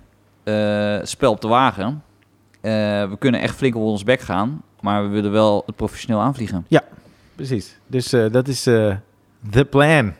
[0.44, 2.02] Eh, spel op de wagen.
[2.60, 2.70] Eh,
[3.08, 6.66] we kunnen echt flink op ons bek gaan, maar we willen wel het professioneel aanvliegen.
[7.34, 7.78] Precies.
[7.86, 8.94] Dus eh, dat is eh
[9.50, 10.12] the plan.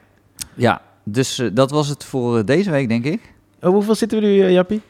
[0.55, 3.35] Ja, dus dat was het voor deze week, denk ik.
[3.61, 4.83] Oh, hoeveel zitten we nu, eh, Jappie?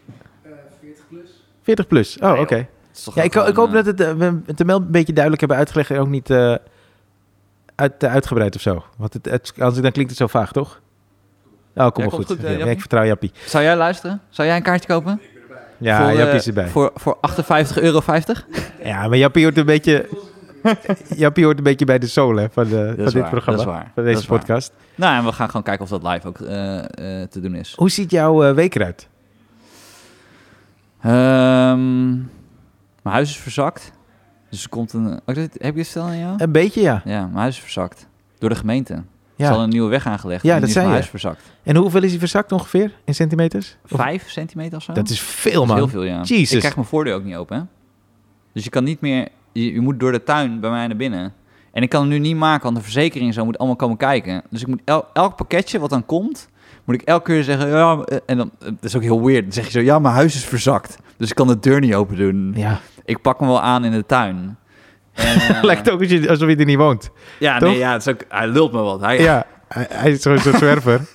[0.81, 1.31] 40 plus.
[1.63, 2.19] 40 plus.
[2.19, 2.67] Oh, Nee, oké.
[3.15, 5.99] Ja, ik, gewoon, ik hoop dat het, we het een beetje duidelijk hebben uitgelegd en
[5.99, 6.55] ook niet eh,
[7.75, 8.85] uit, uitgebreid of zo.
[8.97, 10.81] Want het, het, als ik, dan klinkt het zo vaag, toch?
[11.75, 12.27] Oh, kom Ja, maar goed.
[12.27, 13.33] goed, eh, ik vertrouw Jappie.
[13.47, 14.21] Zou jij luisteren?
[14.29, 15.21] Zou jij een kaartje kopen?
[15.79, 16.69] Ja, voor, eh, Jappie is erbij.
[16.69, 18.03] Voor, voor 58,50 euro?
[18.83, 20.09] Ja, maar Jappie hoort een beetje...
[21.17, 23.65] Jappie hoort een beetje bij de soul hè, van, de, van dit waar, programma.
[23.65, 24.39] dat is waar, Van deze waar.
[24.39, 24.73] podcast.
[24.95, 27.75] Nou, en we gaan gewoon kijken of dat live ook eh, eh, te doen is.
[27.77, 29.09] Hoe ziet jouw eh, week eruit?
[31.01, 32.13] Ehm,
[33.03, 33.93] mijn huis is verzakt.
[34.51, 35.07] Dus er komt een...
[35.07, 36.35] Oh, heb je het verteld aan jou?
[36.37, 37.03] Een beetje, ja.
[37.05, 38.07] Ja, mijn huis is verzakt.
[38.39, 39.03] Door de gemeente.
[39.37, 39.55] Er is ja.
[39.57, 40.43] al een nieuwe weg aangelegd.
[40.43, 40.79] Ja, en dat je.
[40.81, 41.43] huis verzakt.
[41.63, 43.77] En hoeveel is hij verzakt ongeveer in centimeters?
[43.91, 44.93] Of- Vijf centimeter of zo?
[44.93, 45.77] Dat is veel, Dat is man.
[45.77, 46.21] heel veel, ja.
[46.23, 46.53] Jezus.
[46.53, 47.63] Ik krijg mijn voordeur ook niet open, hè?
[48.53, 49.29] Dus je kan niet meer...
[49.53, 51.33] Je, je moet door de tuin bij mij naar binnen.
[51.73, 54.43] En ik kan het nu niet maken, want de verzekering zo moet allemaal komen kijken.
[54.51, 56.49] Dus ik moet el- elk pakketje wat dan komt,
[56.85, 57.69] moet ik elke keer zeggen...
[57.69, 59.43] Ja, eh, en dan, eh, dat is ook heel weird.
[59.43, 60.97] Dan zeg je zo, ja, mijn huis is verzakt.
[61.17, 62.53] Dus ik kan de deur niet open doen.
[62.57, 62.81] Ja.
[63.05, 64.57] Ik pak hem wel aan in de tuin.
[65.63, 67.11] Lijkt ook alsof je- er niet woont.
[67.39, 67.69] Ja, toch?
[67.69, 69.01] nee, ja, het is ook, hij lult me wat.
[69.01, 71.01] Hij, Ja, hij, hij is gewoon zo'n zwerver.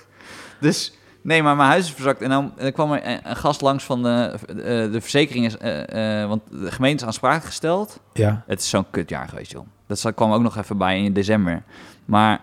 [0.60, 2.22] Dus, nee, maar mijn huis is verzakt.
[2.22, 4.54] En dan, en dan kwam er een, een gast langs van de, eh,
[4.92, 5.46] de verzekering.
[5.46, 8.00] Is, eh, eh, want de gemeente is aansprakelijk gesteld.
[8.12, 8.42] Ja.
[8.46, 9.66] Het is zo'n kutjaar geweest, joh.
[9.86, 11.62] Dat kwam ook nog even bij in december.
[12.04, 12.40] Maar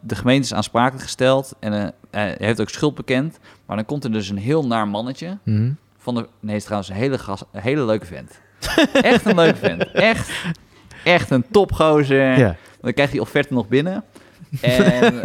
[0.00, 1.54] de gemeente is aansprakelijk gesteld.
[1.60, 3.38] En hij heeft ook schuld bekend.
[3.66, 5.38] Maar dan komt er dus een heel naar mannetje.
[5.44, 5.70] Mhm.
[5.98, 8.40] Van de, nee, het is trouwens een hele, gas, een hele leuke vent.
[9.02, 9.90] Echt een leuke vent.
[9.92, 10.30] Echt,
[11.04, 12.38] echt een topgozer.
[12.38, 12.56] Ja.
[12.80, 14.04] Dan krijgt die offerte nog binnen.
[14.60, 15.20] En,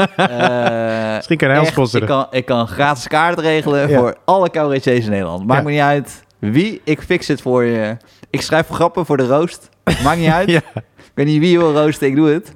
[1.16, 2.02] Misschien kan hij ons echt, sponsoren.
[2.02, 3.98] Ik kan, ik kan gratis kaart regelen Ja.
[3.98, 5.46] voor alle cabaretiers in Nederland.
[5.48, 7.98] Maakt me niet uit wie, ik fix het voor je.
[8.30, 9.70] Ik schrijf grappen voor de roost.
[10.04, 10.50] Maakt niet uit.
[10.98, 12.54] Ik weet niet wie je wil roosten, ik doe het.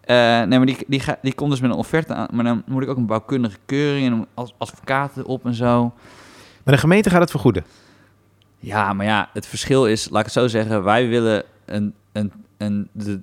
[0.00, 2.28] Eh, nee, maar die, die, ga- die komt dus met een offerte aan.
[2.32, 5.92] Maar dan moet ik ook een bouwkundige keuring en als advocaten op en zo.
[6.64, 7.64] Maar de gemeente gaat het vergoeden.
[8.60, 12.32] Ja, maar ja, het verschil is, laat ik het zo zeggen, wij willen een, een,
[12.56, 13.20] een de,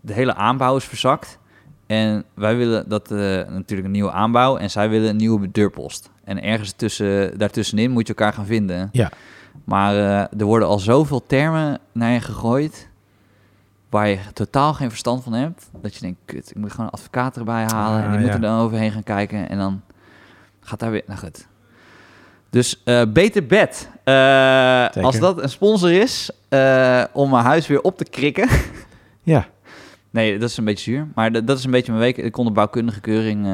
[0.00, 1.38] de hele aanbouw is verzakt.
[1.86, 3.18] En wij willen dat eh,
[3.48, 6.10] natuurlijk een nieuwe aanbouw en zij willen een nieuwe deurpost.
[6.24, 8.88] En ergens tussen, daartussenin moet je elkaar gaan vinden.
[8.92, 9.10] Ja.
[9.64, 12.88] Maar eh, er worden al zoveel termen naar je gegooid
[13.88, 15.70] waar je totaal geen verstand van hebt.
[15.82, 17.98] Dat je denkt, kut, ik moet gewoon een advocaat erbij halen.
[18.02, 18.18] en Ah, die ja.
[18.26, 19.48] moeten er dan overheen gaan kijken.
[19.48, 19.82] En dan
[20.60, 21.02] gaat daar weer...
[21.06, 21.46] Nou goed.
[22.50, 23.90] Dus eh, beter bed.
[24.04, 28.48] Eh, als dat een sponsor is eh, om mijn huis weer op te krikken.
[29.22, 29.46] Ja.
[30.10, 31.08] nee, dat is een beetje zuur.
[31.14, 32.16] Maar dat- dat is een beetje mijn week.
[32.16, 33.46] Ik kon de bouwkundige keuring...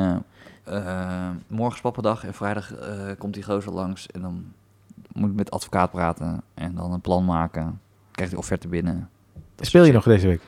[1.46, 2.72] morgen is pappendag en vrijdag
[3.18, 4.06] komt die gozer langs.
[4.06, 4.44] En dan
[5.12, 6.42] moet ik met advocaat praten.
[6.54, 7.80] En dan een plan maken.
[8.10, 9.08] Krijgt die offerte binnen.
[9.56, 10.40] Dat Speel je nog deze week?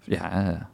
[0.00, 0.68] Ja,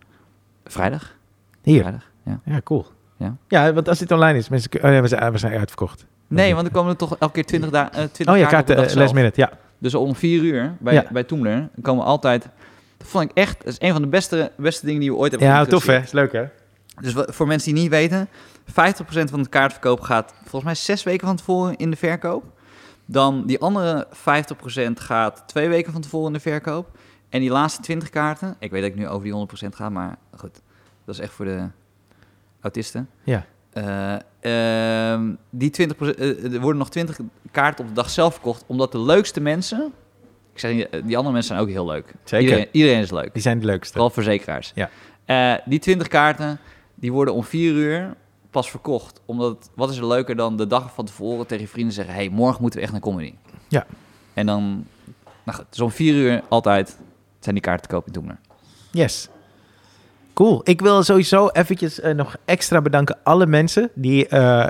[0.64, 1.16] vrijdag.
[1.62, 1.80] Hier?
[1.80, 2.40] Vrijdag, ja.
[2.44, 2.86] Ja, cool.
[3.16, 3.36] Ja.
[3.48, 4.70] ja, want als dit online is, mensen...
[4.74, 6.06] Oh ja, we zijn, we zijn uitverkocht.
[6.28, 7.90] Nee, want dan komen er toch elke keer 20 dagen.
[8.02, 8.94] Uh, 20 Oh ja, dag uh, zelf.
[8.94, 9.52] last minute, ja.
[9.78, 11.06] Dus om vier uur bij, Ja.
[11.12, 12.48] bij Toemler komen altijd...
[12.96, 13.58] Dat vond ik echt...
[13.58, 15.98] Dat is een van de beste, beste dingen die we ooit hebben Ja, tof hè?
[15.98, 16.44] Is leuk hè?
[17.00, 18.28] Dus voor mensen die niet weten...
[18.68, 18.72] 50%
[19.04, 22.44] van de kaartverkoop gaat volgens mij zes weken van tevoren in de verkoop.
[23.04, 24.12] Dan die andere 50%
[24.94, 26.98] gaat twee weken van tevoren in de verkoop.
[27.28, 30.16] En die laatste 20 kaarten, ik weet dat ik nu over die 100% ga, maar
[30.36, 30.60] goed,
[31.04, 31.66] dat is echt voor de
[32.60, 33.08] autisten.
[33.24, 33.44] Ja.
[33.78, 37.18] Eh, ehm, die 20%, eh, er worden nog 20
[37.50, 39.92] kaarten op de dag zelf verkocht, omdat de leukste mensen,
[40.52, 42.14] ik zeg eh, die andere mensen zijn ook heel leuk.
[42.24, 42.46] Zeker.
[42.48, 43.92] Iedereen, iedereen is leuk, Die zijn de leukste.
[43.92, 44.72] vooral verzekeraars.
[44.74, 45.60] Ja.
[45.64, 46.58] Die 20 kaarten,
[46.94, 48.14] die worden om 4 uur
[48.50, 49.20] pas verkocht.
[49.24, 52.28] Omdat, wat is er leuker dan de dag van tevoren tegen je vrienden zeggen, hey,
[52.28, 53.34] morgen moeten we echt naar comedy.
[53.68, 53.86] Ja.
[54.34, 54.86] En dan,
[55.44, 56.98] nou goed, dus om 4 uur altijd
[57.40, 58.38] zijn die kaarten te koop in.
[58.90, 59.28] Yes.
[60.38, 60.60] Cool.
[60.64, 64.66] Ik wil sowieso eventjes eh, nog extra bedanken alle mensen die eh,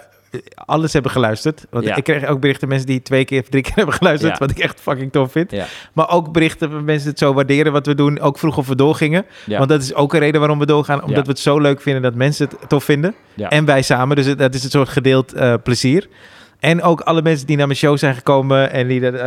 [0.54, 1.66] alles hebben geluisterd.
[1.70, 1.96] Want Ja.
[1.96, 4.38] ik kreeg ook berichten van mensen die twee keer of drie keer hebben geluisterd, Ja.
[4.38, 5.50] wat ik echt fucking tof vind.
[5.50, 5.66] Ja.
[5.92, 8.20] Maar ook berichten van mensen het zo waarderen wat we doen.
[8.20, 9.26] Ook vroeg of we doorgingen.
[9.46, 11.02] Want dat is ook een reden waarom we doorgaan.
[11.02, 13.14] Omdat we het zo leuk vinden dat mensen het tof vinden.
[13.36, 14.16] En wij samen.
[14.16, 16.08] Dus dat is een soort gedeeld eh, plezier.
[16.58, 19.26] En ook alle mensen die naar mijn show zijn gekomen en die eh,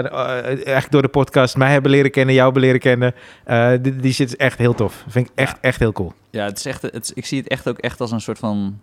[0.52, 3.14] eh, echt door de podcast mij hebben leren kennen, jou hebben leren kennen.
[3.44, 5.04] eh, die, die shit is echt heel tof.
[5.08, 5.58] Vind ik echt, Ja.
[5.62, 6.14] echt heel cool.
[6.30, 8.80] Ja, het is echt, het, ik zie het echt ook echt als een soort van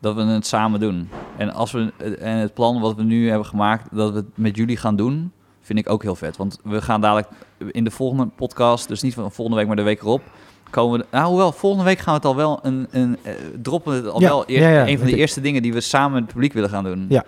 [0.00, 1.08] dat we het samen doen.
[1.36, 4.56] En als we en het plan wat we nu hebben gemaakt, dat we het met
[4.56, 6.36] jullie gaan doen, vind ik ook heel vet.
[6.36, 7.28] Want we gaan dadelijk
[7.70, 10.22] in de volgende podcast, dus niet van volgende week, maar de week erop,
[10.70, 11.06] komen we.
[11.10, 14.20] Nou, hoewel volgende week gaan we het al wel een, een eh, droppen het al
[14.20, 16.32] Ja, wel eerst, ja, ja, een van de eerste dingen die we samen met het
[16.32, 17.06] publiek willen gaan doen.
[17.08, 17.24] Ja.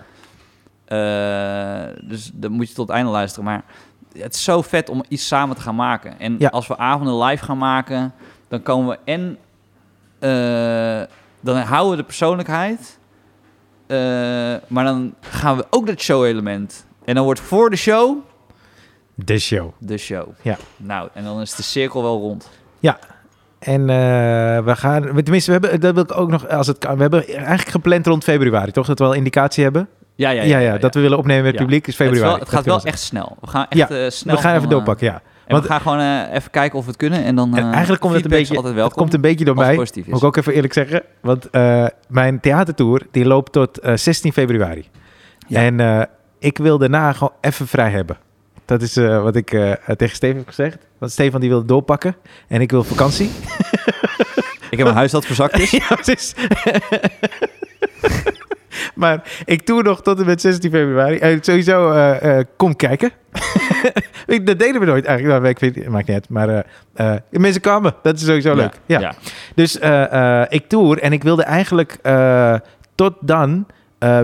[0.84, 3.44] Eh, dus dan moet je tot het einde luisteren.
[3.44, 3.64] Maar
[4.18, 6.18] het is zo vet om iets samen te gaan maken.
[6.18, 6.48] En Ja.
[6.48, 8.12] als we avonden live gaan maken,
[8.48, 9.38] dan komen we en
[10.18, 11.02] eh,
[11.40, 12.98] dan houden we de persoonlijkheid,
[13.86, 13.96] eh,
[14.66, 16.86] maar dan gaan we ook dat show-element.
[17.04, 18.16] En dan wordt voor de show
[19.14, 19.70] De show.
[19.78, 20.28] de show.
[20.42, 20.56] Ja.
[20.76, 22.50] Nou, en dan is de cirkel wel rond.
[23.58, 26.94] En eh, we gaan, tenminste, we hebben, dat wil ik ook nog, als het kan,
[26.94, 28.86] we hebben eigenlijk gepland rond februari, toch?
[28.86, 29.88] Dat we wel indicatie hebben.
[30.22, 32.30] Ja, ja, Ja, ja, dat we willen opnemen met het publiek is Het, februari.
[32.30, 33.36] wel, het gaat wel echt snel.
[33.40, 34.34] We gaan echt eh, snel.
[34.36, 35.14] We gaan even eh, doorpakken, ja.
[35.14, 37.24] En Want- we gaan gewoon eh, even kijken of we het kunnen.
[37.24, 39.74] En dan En eigenlijk komt het een beetje, het komt een beetje door mij.
[39.76, 41.02] Moet ik ook even eerlijk zeggen.
[41.20, 41.48] Want
[42.08, 44.88] mijn theatertour die loopt tot eh, 16 februari.
[45.48, 45.60] Ja.
[45.60, 46.08] En
[46.38, 48.16] ik wil daarna gewoon even vrij hebben.
[48.64, 49.48] Dat is wat ik
[49.96, 50.78] tegen Steven heb gezegd.
[50.98, 52.16] Want Stefan die wil doorpakken.
[52.48, 53.30] En ik wil vakantie.
[54.70, 55.70] Ik heb een huis dat verzakt is.
[55.88, 56.34] ja, precies.
[58.94, 61.18] Maar ik tour nog tot en met 16 februari.
[61.18, 63.10] En sowieso, eh, eh, kom kijken.
[64.26, 65.38] Dat deden we nooit eigenlijk.
[65.38, 66.28] Nou, ik weet, het maakt niet uit.
[66.28, 66.66] Maar
[67.30, 67.94] mensen komen.
[68.02, 68.80] Dat is sowieso leuk.
[68.86, 69.00] Ja.
[69.00, 69.14] ja.
[69.54, 69.78] Dus
[70.48, 71.98] ik tour en ik wilde eigenlijk
[72.94, 73.66] tot dan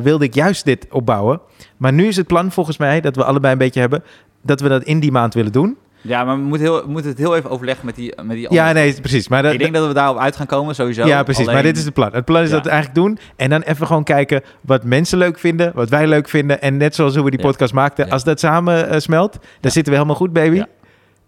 [0.03, 1.41] wilde ik juist dit opbouwen.
[1.77, 4.03] Maar nu is het plan volgens mij dat we allebei een beetje hebben
[4.43, 5.77] dat we dat in die maand willen doen.
[6.01, 8.47] Ja, maar we moeten, heel, we moeten het heel even overleggen met die, met die
[8.53, 9.29] Ja, nee, precies.
[9.29, 11.07] Maar dat, Ik denk dat we daarop uit gaan komen, sowieso.
[11.07, 11.47] ja, precies.
[11.47, 12.13] Maar dit is het plan.
[12.13, 12.55] Het plan is Ja.
[12.55, 16.07] dat we eigenlijk doen en dan even gewoon kijken wat mensen leuk vinden, wat wij
[16.07, 17.47] leuk vinden en net zoals hoe we die Ja.
[17.47, 18.11] podcast maakten.
[18.11, 20.63] Als dat samen eh, smelt, dan zitten we helemaal goed, baby.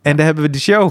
[0.02, 0.90] En dan hebben we de show.